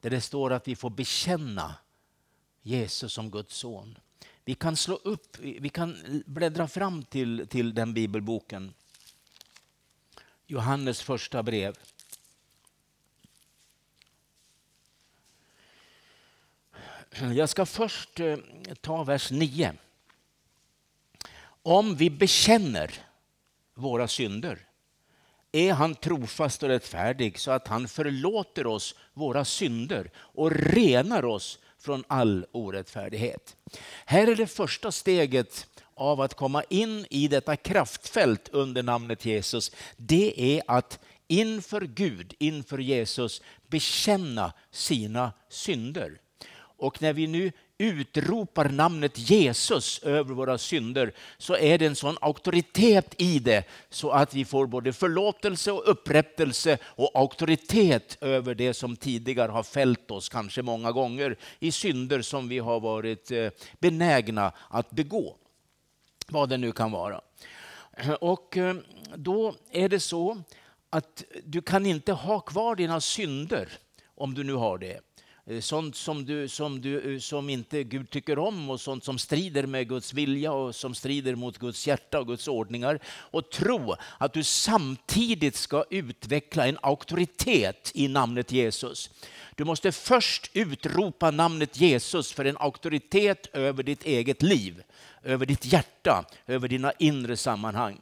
[0.01, 1.74] där det står att vi får bekänna
[2.62, 3.98] Jesus som Guds son.
[4.44, 8.74] Vi kan slå upp, vi kan bläddra fram till, till den bibelboken.
[10.46, 11.78] Johannes första brev.
[17.34, 18.36] Jag ska först eh,
[18.80, 19.74] ta vers 9.
[21.62, 23.06] Om vi bekänner
[23.74, 24.66] våra synder
[25.52, 31.58] är han trofast och rättfärdig så att han förlåter oss våra synder och renar oss
[31.81, 33.57] från all orättfärdighet.
[34.05, 39.72] Här är det första steget av att komma in i detta kraftfält under namnet Jesus.
[39.97, 46.20] Det är att inför Gud, inför Jesus bekänna sina synder.
[46.57, 52.16] Och när vi nu utropar namnet Jesus över våra synder så är det en sån
[52.20, 58.74] auktoritet i det så att vi får både förlåtelse och upprättelse och auktoritet över det
[58.74, 63.51] som tidigare har fällt oss, kanske många gånger, i synder som vi har varit eh,
[63.78, 65.37] benägna att begå.
[66.28, 67.20] Vad det nu kan vara.
[68.20, 68.76] Och eh,
[69.14, 70.43] då är det så
[70.91, 73.68] att du kan inte ha kvar dina synder
[74.14, 75.01] om du nu har det.
[75.51, 79.18] Eh, sånt som, du, som, du, eh, som inte Gud tycker om och sånt som
[79.18, 82.98] strider med Guds vilja och som strider mot Guds hjärta och Guds ordningar.
[83.07, 89.11] Och tro att du samtidigt ska utveckla en auktoritet i namnet Jesus.
[89.55, 94.82] Du måste först utropa namnet Jesus för en auktoritet över ditt eget liv,
[95.22, 97.98] över ditt hjärta, över dina inre sammanhang.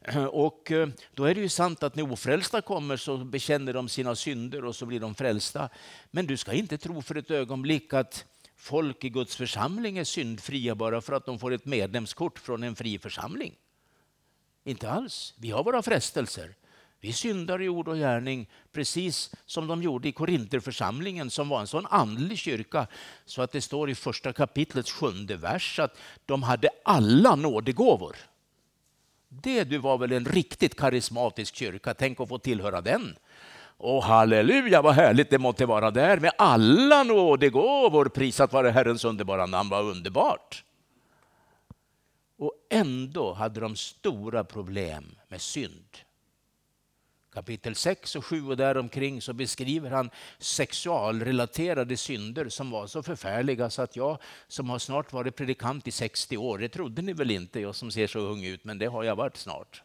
[0.00, 3.88] Eh, och eh, då är det ju sant att när ofrälsta kommer så bekänner de
[3.88, 5.68] sina synder och så blir de frälsta.
[6.10, 8.24] Men du ska inte tro för ett ögonblick att
[8.56, 12.76] folk i Guds församling är syndfria bara för att de får ett medlemskort från en
[12.76, 13.54] fri församling.
[14.64, 15.34] Inte alls.
[15.38, 16.54] Vi har våra frestelser.
[17.02, 21.66] Vi syndar i ord och gärning precis som de gjorde i Korinterförsamlingen som var en
[21.66, 22.86] sån andlig kyrka
[23.24, 25.96] så att det står i första kapitlets sjunde vers att
[26.26, 28.16] de hade alla nådegåvor.
[29.32, 33.16] Det du var väl en riktigt karismatisk kyrka, tänk att få tillhöra den.
[33.76, 39.46] Och halleluja vad härligt det måtte vara där med alla nådegåvor, prisat vare Herrens underbara
[39.46, 40.64] namn, vad underbart.
[42.38, 45.98] Och ändå hade de stora problem med synd
[47.32, 53.70] kapitel 6 och 7 och däromkring så beskriver han sexualrelaterade synder som var så förfärliga
[53.70, 54.18] så att jag
[54.48, 57.90] som har snart varit predikant i 60 år, det trodde ni väl inte, jag som
[57.90, 59.82] ser så ung ut, men det har jag varit snart.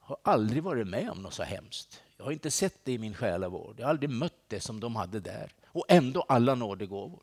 [0.00, 2.02] Jag har aldrig varit med om något så hemskt.
[2.16, 3.74] Jag har inte sett det i min själavård.
[3.78, 5.52] Jag har aldrig mött det som de hade där.
[5.66, 7.22] Och ändå alla nådegåvor.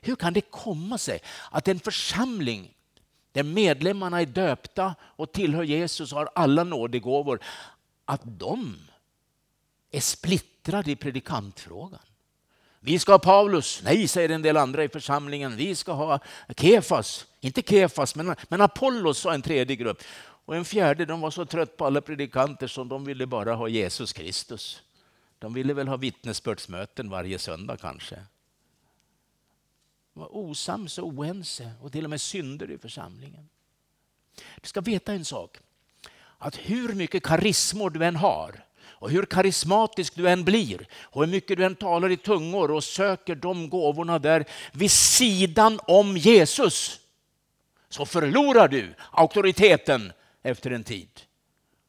[0.00, 2.75] Hur kan det komma sig att en församling
[3.36, 7.40] där medlemmarna är döpta och tillhör Jesus och har alla nådegåvor,
[8.04, 8.76] att de
[9.90, 12.00] är splittrade i predikantfrågan.
[12.80, 13.80] Vi ska ha Paulus.
[13.84, 15.56] Nej, säger en del andra i församlingen.
[15.56, 16.18] Vi ska ha
[16.56, 17.26] Kefas.
[17.40, 20.02] Inte Kefas, men, men Apollos, sa en tredje grupp.
[20.18, 23.68] Och en fjärde, de var så trött på alla predikanter som de ville bara ha
[23.68, 24.82] Jesus Kristus.
[25.38, 28.16] De ville väl ha vittnesbördsmöten varje söndag kanske.
[30.16, 33.48] De var osams och oense och till och med synder i församlingen.
[34.60, 35.58] Du ska veta en sak.
[36.38, 41.30] Att hur mycket karismor du än har och hur karismatisk du än blir och hur
[41.30, 47.00] mycket du än talar i tungor och söker de gåvorna där vid sidan om Jesus
[47.88, 50.12] så förlorar du auktoriteten
[50.42, 51.20] efter en tid.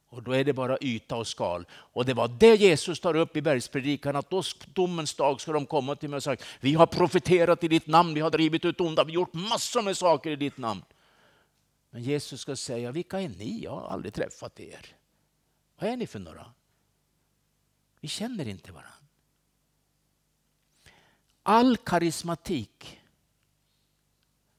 [0.10, 1.66] Och då är det bara yta och skal.
[1.72, 4.44] Och det var det Jesus tar upp i bergspredikan, att då
[4.74, 8.14] domens dag ska de komma till mig och säga, vi har profeterat i ditt namn,
[8.14, 10.84] vi har drivit ut onda, vi har gjort massor med saker i ditt namn.
[11.90, 13.64] Men Jesus ska säga, vilka är ni?
[13.64, 14.86] Jag har aldrig träffat er.
[15.80, 16.52] Vad är ni för några?
[18.00, 18.92] Vi känner inte varandra.
[21.44, 23.00] All karismatik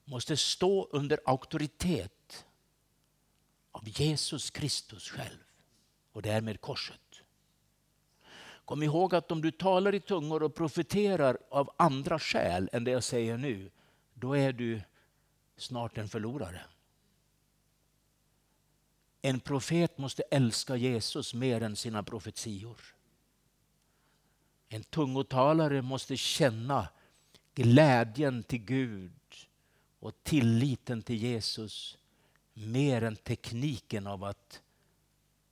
[0.05, 2.18] måste stå under auktoritet
[3.79, 5.39] av Jesus Kristus själv
[6.13, 7.23] och därmed korset.
[8.65, 12.91] Kom ihåg att om du talar i tungor och profeterar av andra skäl än det
[12.91, 13.71] jag säger nu,
[14.15, 14.81] då är du
[15.57, 16.61] snart en förlorare.
[19.23, 22.81] En profet måste älska Jesus mer än sina profetior.
[24.69, 26.89] En tungotalare måste känna
[27.55, 29.13] glädjen till Gud
[30.01, 31.99] och tilliten till Jesus
[32.67, 34.63] mer än tekniken av att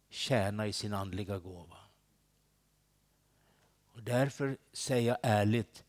[0.09, 1.78] tjäna i sin andliga gåva.
[3.92, 5.84] Och därför säger jag ärligt,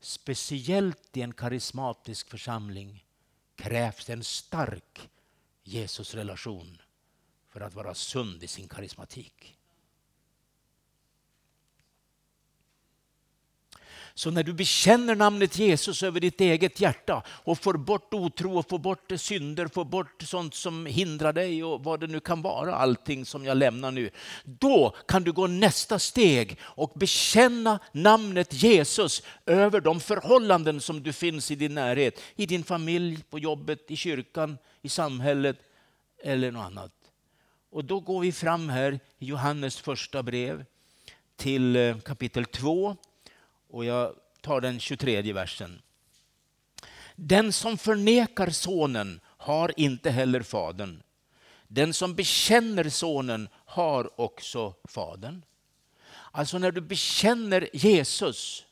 [0.00, 3.04] speciellt i en karismatisk församling
[3.56, 5.10] krävs en stark
[5.62, 6.82] Jesusrelation
[7.48, 9.57] för att vara sund i sin karismatik.
[14.18, 18.68] Så när du bekänner namnet Jesus över ditt eget hjärta och får bort otro och
[18.68, 22.74] får bort synder, får bort sånt som hindrar dig och vad det nu kan vara,
[22.74, 24.10] allting som jag lämnar nu.
[24.44, 31.12] Då kan du gå nästa steg och bekänna namnet Jesus över de förhållanden som du
[31.12, 35.56] finns i din närhet, i din familj, på jobbet, i kyrkan, i samhället
[36.22, 36.92] eller något annat.
[37.70, 40.64] Och då går vi fram här i Johannes första brev
[41.36, 42.96] till eh, kapitel 2
[43.70, 45.82] och jag tar den 23 versen.
[47.16, 51.02] Den som förnekar sonen har inte heller fadern.
[51.68, 55.42] Den som bekänner sonen har också fadern.
[56.32, 58.64] Alltså när du bekänner Jesus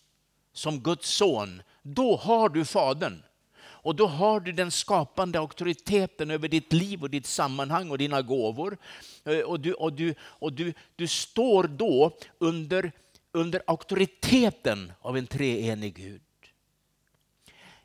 [0.53, 3.23] som Guds son, då har du Fadern.
[3.59, 8.23] Och då har du den skapande auktoriteten över ditt liv och ditt sammanhang och dina
[8.23, 8.79] gåvor.
[9.25, 12.93] Eh, och du, och du, och du, du står då under,
[13.37, 16.23] under auktoriteten av en treenig Gud.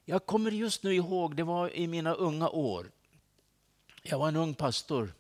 [0.06, 2.92] Jag kommer just nu ihåg, det var i mina unga år.
[4.04, 5.14] Jag var en ung pastor.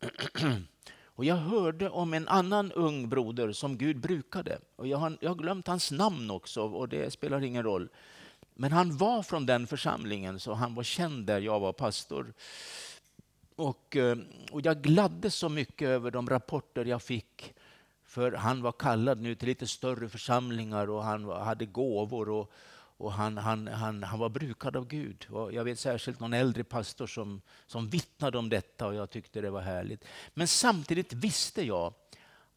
[1.04, 4.58] Och jag hörde om en annan ung broder som Gud brukade.
[4.76, 7.88] Och jag har, jag har glömt hans namn också och det spelar ingen roll.
[8.54, 12.32] Men han var från den församlingen så han var känd där jag var pastor.
[13.56, 14.16] Och, eh,
[14.50, 17.54] och jag gladdes så mycket över de rapporter jag fick.
[18.12, 22.28] För han var kallad nu till lite större församlingar och han hade gåvor.
[22.28, 22.52] Och,
[22.96, 25.26] och han, han, han, han var brukad av Gud.
[25.30, 29.40] Och jag vet särskilt någon äldre pastor som, som vittnade om detta och jag tyckte
[29.40, 30.04] det var härligt.
[30.34, 31.94] Men samtidigt visste jag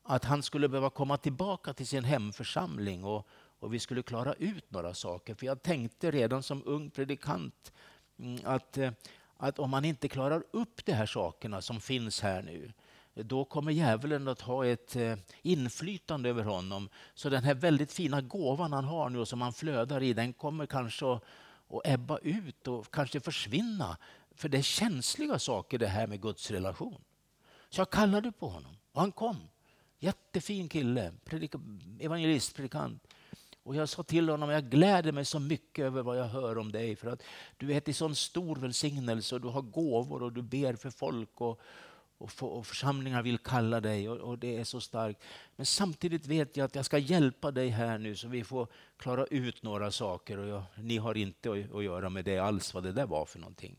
[0.03, 3.27] att han skulle behöva komma tillbaka till sin hemförsamling och,
[3.59, 5.35] och vi skulle klara ut några saker.
[5.35, 7.71] För jag tänkte redan som ung predikant
[8.19, 8.91] mm, att, eh,
[9.37, 12.71] att om man inte klarar upp de här sakerna som finns här nu,
[13.15, 16.89] då kommer djävulen att ha ett eh, inflytande över honom.
[17.13, 20.33] Så den här väldigt fina gåvan han har nu och som han flödar i, den
[20.33, 21.23] kommer kanske att,
[21.69, 23.97] att ebba ut och kanske försvinna.
[24.35, 27.01] För det är känsliga saker det här med Guds relation.
[27.69, 29.37] Så jag kallade på honom och han kom.
[29.99, 31.59] Jättefin kille, predika,
[31.99, 33.07] evangelist, predikant.
[33.63, 36.71] Och jag sa till honom, jag gläder mig så mycket över vad jag hör om
[36.71, 36.95] dig.
[36.95, 37.23] För att
[37.57, 41.41] du är till sån stor välsignelse och du har gåvor och du ber för folk.
[41.41, 41.61] Och,
[42.17, 45.23] och, för, och församlingar vill kalla dig och, och, det är så starkt.
[45.55, 49.25] Men samtidigt vet jag att jag ska hjälpa dig här nu så vi får klara
[49.25, 50.37] ut några saker.
[50.37, 53.25] Och jag, ni har inte att, att göra med det alls, vad det där var
[53.25, 53.75] för någonting.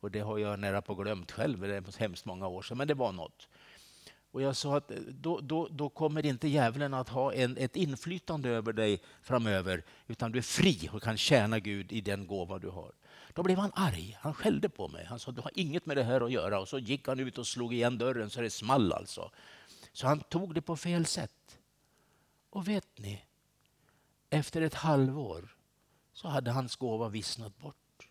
[0.00, 2.88] Och det har jag nära på glömt själv, det är hemskt många år sedan, men
[2.88, 3.48] det var något.
[4.30, 7.76] Och jag sa att eh, då, då, då kommer inte djävulen att ha en, ett
[7.76, 12.58] inflytande över dig framöver, utan du är fri och kan tjäna Gud i den gåva
[12.58, 12.92] du har.
[13.38, 14.18] Då blev han arg.
[14.20, 15.04] Han skällde på mig.
[15.04, 16.60] Han sa du har inget med det här att göra.
[16.60, 19.30] Och så gick han ut och slog igen dörren så det small alltså.
[19.92, 21.58] Så han tog det på fel sätt.
[22.50, 23.24] Och vet ni,
[24.30, 25.56] efter ett halvår
[26.12, 28.08] så hade hans gåva vissnat bort.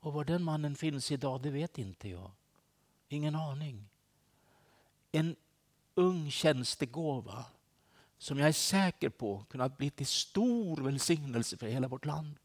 [0.00, 2.30] Och var den mannen finns idag, det vet inte jag.
[3.08, 3.88] Ingen aning.
[5.12, 5.36] En
[5.94, 7.44] ung tjänstegåva
[8.18, 12.38] som jag är säker på kunnat bli till stor välsignelse för hela vårt land.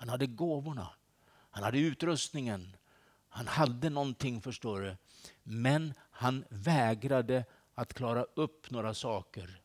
[0.00, 0.88] Han hade gåvorna,
[1.50, 2.76] han hade utrustningen,
[3.28, 4.96] han hade någonting förstår du.
[5.42, 7.44] Men han vägrade
[7.74, 9.60] att klara upp några saker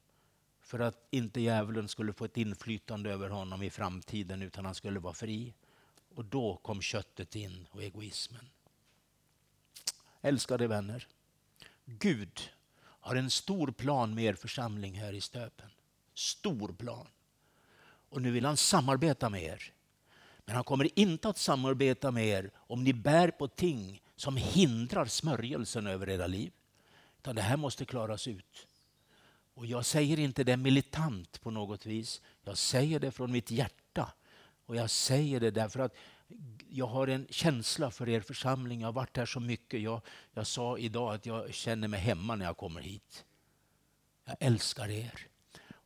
[0.62, 5.00] för att inte djävulen skulle få ett inflytande över honom i framtiden utan han skulle
[5.00, 5.54] vara fri.
[6.16, 8.50] Och då kom köttet in och egoismen.
[10.22, 11.08] Älskade vänner,
[11.86, 15.70] Gud har en stor plan med er församling här i Stöpen.
[16.14, 17.08] Stor plan.
[18.10, 19.75] Och nu vill han samarbeta med er.
[20.46, 25.06] Men han kommer inte att samarbeta med er om ni bär på ting som hindrar
[25.06, 26.52] smörjelsen över era liv.
[27.20, 28.68] Utan det här måste klaras ut.
[29.54, 32.22] Och jag säger inte det militant på något vis.
[32.44, 34.14] Jag säger det från mitt hjärta.
[34.66, 35.96] Och jag säger det därför att
[36.70, 38.82] jag har en känsla för er församling.
[38.82, 39.82] Jag har varit här så mycket.
[39.82, 40.02] Jag,
[40.34, 43.26] jag sa idag att jag känner mig hemma när jag kommer hit.
[44.26, 45.28] Jag älskar er.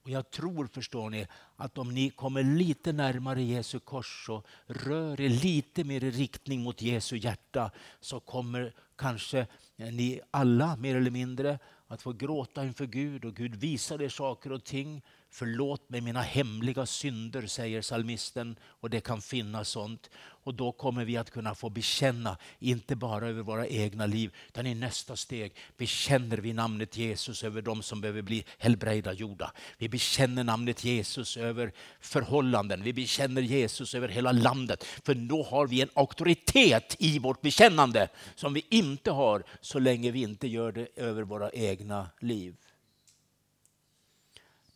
[0.10, 5.22] Och jag tror, förstår ni, att om ni kommer lite närmare Jesu kors och rör
[5.22, 11.12] er lite mer i riktning mot Jesu hjärta så kommer kanske ni alla, mer eller
[11.12, 15.02] mindre, att få gråta inför Gud och Gud visar er saker och ting.
[15.32, 18.56] Förlåt mig mina hemliga synder, säger salmisten.
[18.64, 20.10] Och det kan finnas sånt.
[20.44, 24.68] Och då kommer vi att kunna få bekänna, inte bara över våra egna liv, utan
[24.68, 29.52] i nästa steg bekänner vi namnet Jesus över de som behöver bli helbrägdagjorda.
[29.78, 32.84] Vi bekänner namnet Jesus över förhållanden.
[32.84, 34.84] Vi bekänner Jesus över hela landet.
[34.84, 40.12] För då har vi en auktoritet i vårt bekännande som vi inte har så länge
[40.12, 42.56] vi inte gör det över våra egna liv.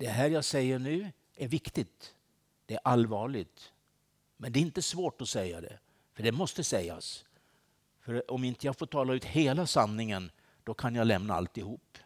[0.03, 2.13] Det här jag säger nu är viktigt.
[2.65, 3.71] Det är allvarligt.
[4.37, 5.79] Men det är inte svårt att säga det,
[6.13, 7.25] för det måste sägas.
[8.01, 10.31] För om inte jag får tala ut hela sanningen,
[10.63, 11.97] då kan jag lämna alltihop.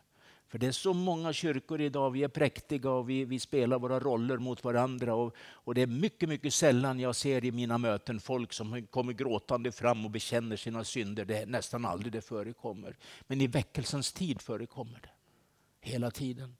[0.47, 3.99] För det är så många kyrkor idag, vi är präktiga och vi, vi spelar våra
[3.99, 5.15] roller mot varandra.
[5.15, 9.13] Och, och, det är mycket, mycket sällan jag ser i mina möten folk som kommer
[9.13, 11.25] gråtande fram och bekänner sina synder.
[11.25, 12.97] Det är nästan aldrig det förekommer.
[13.27, 15.09] Men i väckelsens tid förekommer det.
[15.81, 16.55] Hela tiden.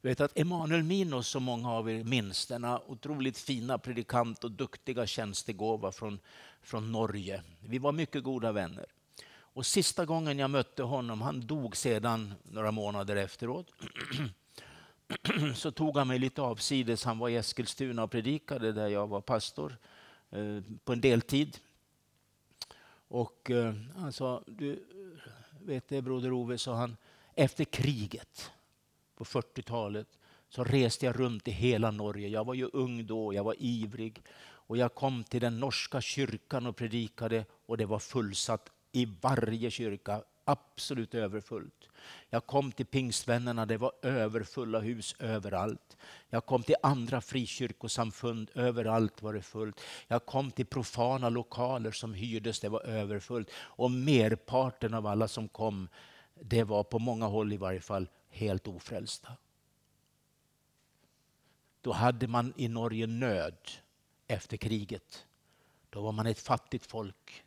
[0.00, 4.50] Jag vet att Emanuel Minos, som många av er minns, denna otroligt fina predikant och
[4.50, 6.20] duktiga tjänstegåva från,
[6.62, 7.42] från Norge.
[7.60, 8.86] Vi var mycket goda vänner.
[9.30, 13.72] Och sista gången jag mötte honom, han dog sedan några månader efteråt.
[15.54, 17.04] så tog han mig lite avsides.
[17.04, 19.76] Han var i Eskilstuna och predikade där jag var pastor
[20.30, 21.58] eh, på en deltid.
[23.08, 24.84] Och eh, han sa, du
[25.60, 26.96] vet det broder Ove, sa han,
[27.34, 28.52] efter kriget
[29.18, 30.08] på 40-talet
[30.48, 32.28] så reste jag runt i hela Norge.
[32.28, 34.22] Jag var ju ung då, jag var ivrig.
[34.40, 39.70] Och jag kom till den norska kyrkan och predikade och det var fullsatt i varje
[39.70, 41.88] kyrka absolut överfullt.
[42.30, 45.96] Jag kom till pingstvännerna, det var överfulla hus överallt.
[46.30, 49.80] Jag kom till andra frikyrkosamfund, överallt var det fullt.
[50.08, 53.50] Jag kom till profana lokaler som hyrdes, det var överfullt.
[53.54, 55.88] Och merparten av alla som kom,
[56.42, 59.36] det var på många håll i varje fall helt ofrälsta.
[61.80, 63.70] Då hade man i Norge nöd
[64.26, 65.26] efter kriget.
[65.90, 67.44] Då var man ett fattigt folk.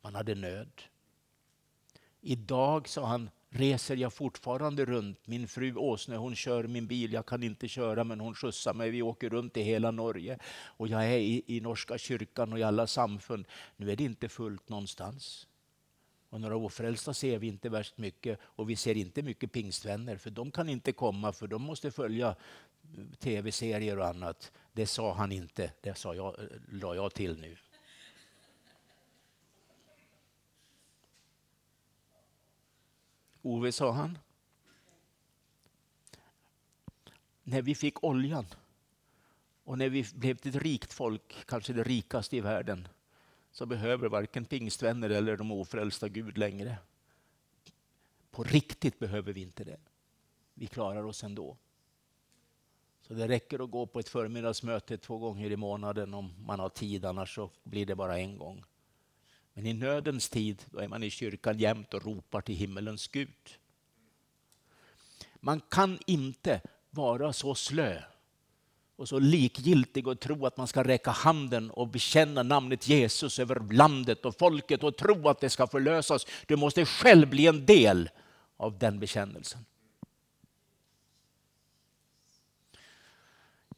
[0.00, 0.82] Man hade nöd.
[2.20, 5.26] Idag, sa han, reser jag fortfarande runt.
[5.26, 8.90] Min fru Åsne hon kör min bil, jag kan inte köra men hon skjutsar mig.
[8.90, 10.38] Vi åker runt i hela Norge.
[10.64, 13.46] Och jag är i, i Norska kyrkan och i alla samfund.
[13.76, 15.46] Nu är det inte fullt någonstans.
[16.32, 20.30] Och några ofrälsta ser vi inte värst mycket och vi ser inte mycket pingstvänner för
[20.30, 22.36] de kan inte komma för de måste följa
[23.18, 24.52] tv-serier och annat.
[24.72, 26.36] Det sa han inte, det sa jag,
[26.70, 27.56] la jag till nu.
[33.42, 34.18] Ove, sa han.
[37.42, 38.46] När vi fick oljan
[39.64, 42.88] och när vi blev ett rikt folk, kanske det rikaste i världen,
[43.52, 46.78] så behöver varken pingstvänner eller de ofrälsta Gud längre.
[48.30, 49.80] På riktigt behöver vi inte det.
[50.54, 51.56] Vi klarar oss ändå.
[53.02, 56.68] Så det räcker att gå på ett förmiddagsmöte två gånger i månaden om man har
[56.68, 58.64] tid, annars så blir det bara en gång.
[59.54, 63.58] Men i nödens tid då är man i kyrkan jämt och ropar till himmelens Gud.
[65.40, 68.02] Man kan inte vara så slö
[69.02, 73.72] och så likgiltig och tro att man ska räcka handen och bekänna namnet Jesus över
[73.72, 76.26] landet och folket och tro att det ska förlösas.
[76.46, 78.10] Du måste själv bli en del
[78.56, 79.64] av den bekännelsen.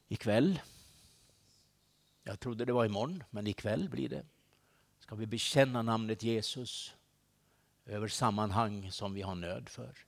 [0.08, 0.60] Ikväll,
[2.24, 4.24] jag trodde det var imorgon, men ikväll blir det,
[4.98, 6.94] ska vi bekänna namnet Jesus
[7.86, 9.98] över sammanhang som vi har nöd för.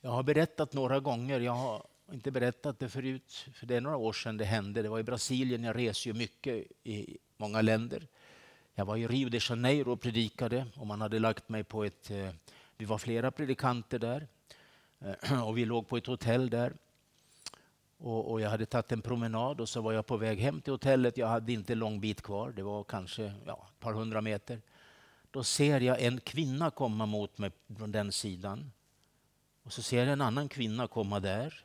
[0.00, 3.96] Jag har berättat några gånger, jag har inte berättat det förut, för det är några
[3.96, 4.82] år sedan det hände.
[4.82, 8.06] Det var i Brasilien, jag reser ju mycket i många länder.
[8.74, 12.10] Jag var i Rio de Janeiro och predikade och man hade lagt mig på ett,
[12.10, 12.30] eh,
[12.76, 14.26] vi var flera predikanter där
[15.00, 16.72] eh, och vi låg på ett hotell där.
[17.98, 20.72] Och, och, jag hade tagit en promenad och så var jag på väg hem till
[20.72, 21.16] hotellet.
[21.16, 24.60] Jag hade inte lång bit kvar, det var kanske ja, ett par hundra meter.
[25.30, 28.70] Då ser jag en kvinna komma mot mig från den sidan.
[29.62, 31.64] Och så ser jag en annan kvinna komma där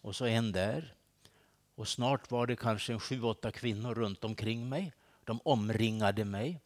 [0.00, 0.94] och så en där.
[1.74, 4.92] Och snart var det kanske en sju, åtta kvinnor runt omkring mig.
[5.24, 6.60] De omringade mig.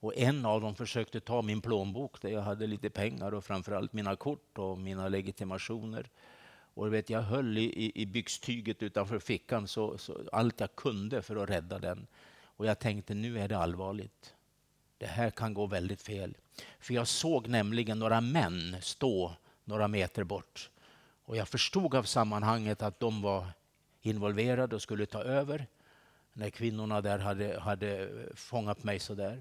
[0.00, 3.92] Och en av dem försökte ta min plånbok där jag hade lite pengar och framförallt
[3.92, 6.10] mina kort och mina legitimationer.
[6.74, 11.36] Och vet, jag höll i, i byxtyget utanför fickan så, så, allt jag kunde för
[11.36, 12.06] att rädda den.
[12.42, 14.34] Och jag tänkte nu är det allvarligt.
[14.98, 16.36] Det här kan gå väldigt fel.
[16.80, 19.32] För jag såg nämligen några män stå
[19.64, 20.70] några meter bort.
[21.28, 23.46] Och jag förstod av sammanhanget att de var
[24.00, 25.66] involverade och skulle ta över
[26.32, 29.40] när kvinnorna där hade, hade fångat mig så där.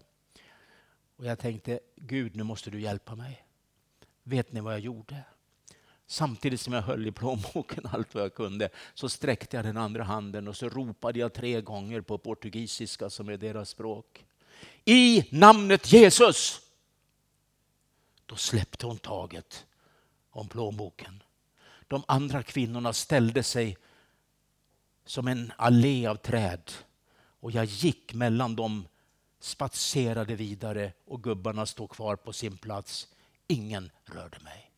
[1.15, 3.45] Och jag tänkte, Gud nu måste du hjälpa mig.
[4.23, 5.23] Vet ni vad jag gjorde?
[6.07, 10.03] Samtidigt som jag höll i plånboken allt vad jag kunde så sträckte jag den andra
[10.03, 14.25] handen och så ropade jag tre gånger på portugisiska som är deras språk.
[14.85, 16.61] I namnet Jesus!
[18.25, 19.65] Då släppte hon taget
[20.29, 21.23] om plånboken.
[21.87, 23.77] De andra kvinnorna ställde sig
[25.05, 26.71] som en allé av träd
[27.39, 28.87] och jag gick mellan dem,
[29.39, 33.07] spatserade vidare och gubbarna stod kvar på sin plats.
[33.47, 34.71] Ingen rörde mig.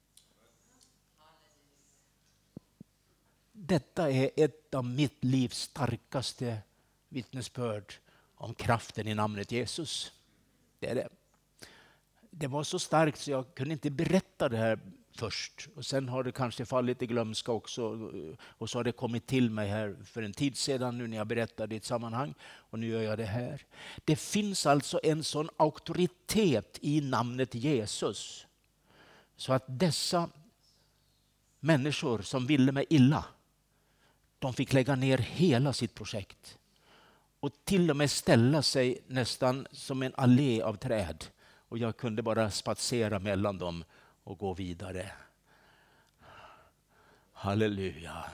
[3.51, 6.57] Detta är ett av mitt livs starkaste
[7.10, 7.93] vittnesbörd
[8.36, 10.12] om kraften i namnet Jesus.
[10.80, 11.10] Det är det.
[12.30, 14.80] Det var så starkt så jag kunde inte berätta det här
[15.20, 15.67] först.
[15.76, 18.11] Och sen har det kanske fallit i glömska också.
[18.41, 21.28] Och så har det kommit till mig här för en tid sedan nu när jag
[21.28, 22.34] berättade i ett sammanhang.
[22.41, 23.65] Och nu gör jag det här.
[24.05, 28.47] Det finns alltså en sån auktoritet i namnet Jesus.
[29.36, 30.30] Så att dessa
[31.59, 33.26] människor som ville mig illa,
[34.39, 36.57] de fick lägga ner hela sitt projekt.
[37.39, 41.26] Och till och med ställa sig nästan som en allé av träd.
[41.70, 43.84] Och jag kunde bara spatsera mellan dem
[44.24, 45.11] och gå vidare.
[47.34, 48.26] Halleluja.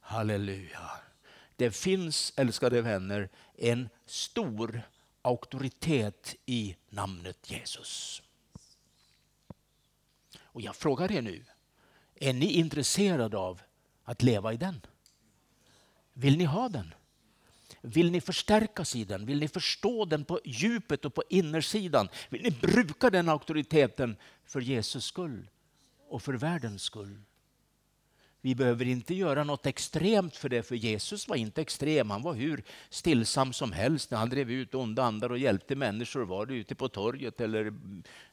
[0.00, 0.90] Halleluja.
[1.56, 4.82] Det finns, älskade vänner, en stor
[5.22, 8.22] auktoritet i namnet Jesus.
[10.36, 11.44] Och jag frågar er nu,
[12.14, 13.60] är ni intresserade av
[14.04, 14.80] att leva i den?
[16.12, 16.94] Vill ni ha den?
[17.86, 19.26] Vill ni förstärkas i den?
[19.26, 22.08] Vill ni förstå den på djupet och på innersidan?
[22.28, 25.50] Vill ni bruka den auktoriteten för Jesus skull
[26.08, 27.18] och för världens skull?
[28.40, 32.10] Vi behöver inte göra något extremt för det, för Jesus var inte extrem.
[32.10, 36.24] Han var hur stillsam som helst när han drev ut onda andar och hjälpte människor.
[36.24, 37.66] Var det ute på torget eller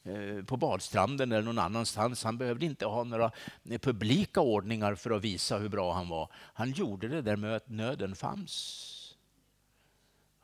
[0.04, 2.24] eh, på badstranden eller någon annanstans.
[2.24, 3.32] Han behövde inte ha några
[3.70, 6.30] eh, publika ordningar för att visa hur bra han var.
[6.34, 8.98] Han gjorde det där nöden fanns.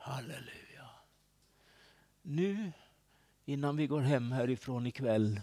[0.07, 0.89] Halleluja.
[2.21, 2.71] Nu,
[3.45, 5.41] innan vi går hem härifrån ikväll,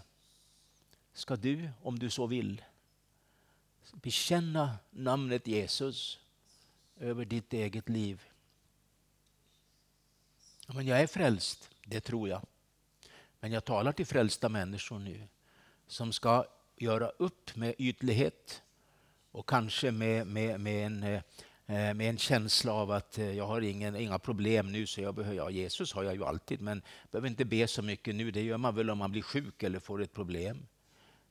[1.13, 2.61] ska du, om du så vill,
[3.93, 6.19] bekänna namnet Jesus
[6.97, 8.23] över ditt eget liv.
[10.67, 12.45] Men jag är frälst, det tror jag.
[13.39, 15.27] Men jag talar till frälsta människor nu
[15.87, 16.45] som ska
[16.75, 18.63] göra upp med ytlighet
[19.31, 21.21] och kanske med, med, med en eh,
[21.67, 25.15] Eh, med en känsla av att eh, jag har ingen, inga problem nu, så jag
[25.15, 28.31] behöver, ja, Jesus har jag ju alltid, men jag behöver inte be så mycket nu.
[28.31, 30.67] Det gör man väl om man blir sjuk eller får ett problem.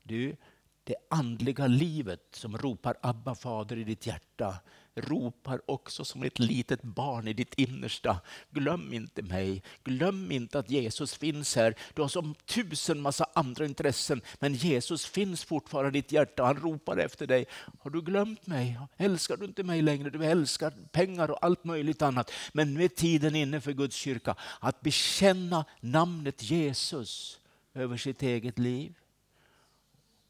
[0.03, 0.37] Du,
[0.85, 4.55] det andliga livet som ropar Abba fader i ditt hjärta
[4.95, 8.21] ropar också som ett litet barn i ditt innersta.
[8.51, 9.63] Glöm inte mig.
[9.85, 11.75] Glöm inte att Jesus finns här.
[11.95, 16.45] Du har som tusen massa andra intressen, men Jesus finns fortfarande i ditt hjärta.
[16.45, 17.47] Han ropar efter dig.
[17.81, 18.79] Har du glömt mig?
[18.97, 20.11] Älskar du inte mig längre?
[20.11, 22.31] Du älskar pengar och allt möjligt annat.
[22.53, 27.41] Men nu är tiden inne för Guds kyrka att bekänna namnet Jesus
[27.75, 28.95] över sitt eget liv.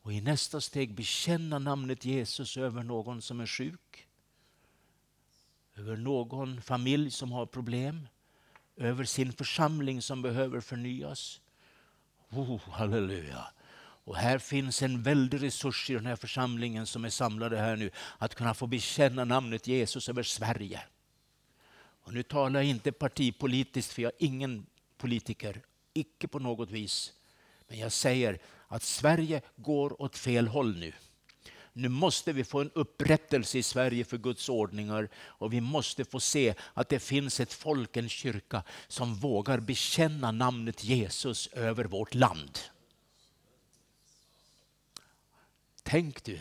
[0.03, 4.04] Och i nästa steg bekänna namnet Jesus över någon som är sjuk.
[5.77, 8.09] Över någon familj som har problem.
[8.77, 11.41] Över sin församling som behöver förnyas.
[12.31, 13.47] Oh, halleluja.
[14.05, 17.91] Och här finns en väldig resurs i den här församlingen som är samlade här nu.
[18.19, 20.81] Att kunna få bekänna namnet Jesus över Sverige.
[22.03, 24.67] Och nu talar jag inte partipolitiskt för jag är ingen
[24.97, 25.63] politiker.
[25.93, 27.13] Icke på något vis.
[27.69, 30.93] Men jag säger att Sverige går åt fel håll nu.
[31.77, 36.21] Nu måste vi få en upprättelse i Sverige för Guds ordningar och vi måste få
[36.21, 42.15] se att det finns ett folk, en kyrka, som vågar bekänna namnet Jesus över vårt
[42.15, 42.59] land.
[45.83, 46.41] Tänk du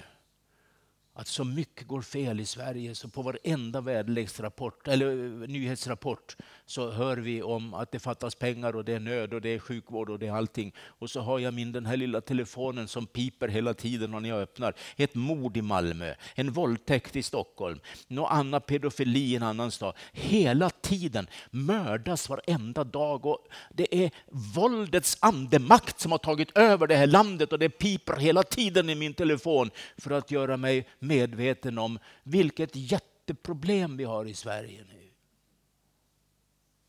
[1.15, 6.35] att så mycket går fel i Sverige så på varenda väderleksrapport eller eh, nyhetsrapport
[6.65, 9.59] så hör vi om att det fattas pengar och det är nöd och det är
[9.59, 10.73] sjukvård och det är allting.
[10.77, 14.41] Och så har jag min den här lilla telefonen som piper hela tiden när jag
[14.41, 14.73] öppnar.
[14.95, 19.95] Ett mord i Malmö, en våldtäkt i Stockholm, någon annan pedofili i en annan stad.
[20.11, 24.11] Hela tiden mördas varenda dag och det är
[24.55, 28.95] våldets andemakt som har tagit över det här landet och det piper hela tiden i
[28.95, 35.09] min telefon för att göra mig medveten om vilket jätteproblem vi har i Sverige nu.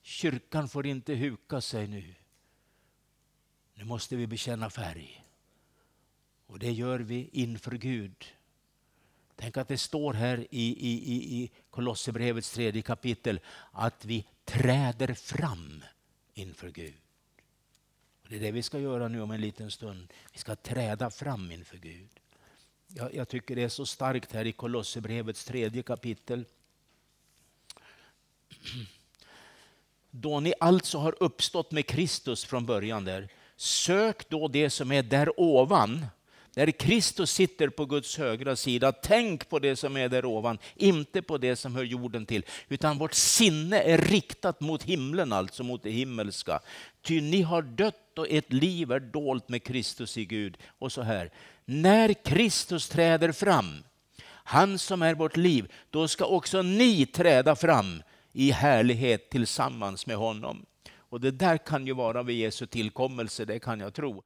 [0.02, 2.14] Kyrkan får inte huka sig nu.
[3.74, 5.24] Nu måste vi bekänna färg.
[6.46, 8.24] Och det gör vi inför Gud.
[9.36, 13.40] Tänk att det står här i, i, i Kolosserbrevets tredje kapitel
[13.72, 15.84] att vi träder fram
[16.34, 16.94] inför Gud.
[18.22, 20.12] Och det är det vi ska göra nu om en liten stund.
[20.32, 22.20] Vi ska träda fram inför Gud.
[22.96, 26.44] Jag, jag tycker det är så starkt här i Kolosserbrevets tredje kapitel.
[30.10, 35.02] Då ni alltså har uppstått med Kristus från början där, sök då det som är
[35.02, 36.06] där ovan,
[36.54, 38.92] där Kristus sitter på Guds högra sida.
[38.92, 42.44] Tänk på det som är där ovan, inte på det som hör jorden till.
[42.68, 46.60] Utan vårt sinne är riktat mot himlen, alltså mot det himmelska.
[47.02, 50.56] Ty ni har dött och ert liv är dolt med Kristus i Gud.
[50.78, 51.30] Och så här,
[51.66, 53.84] när Kristus träder fram,
[54.26, 58.02] han som är vårt liv, då ska också ni träda fram
[58.32, 60.66] i härlighet tillsammans med honom.
[60.96, 64.22] Och det där kan ju vara vid Jesu tillkommelse, det kan jag tro.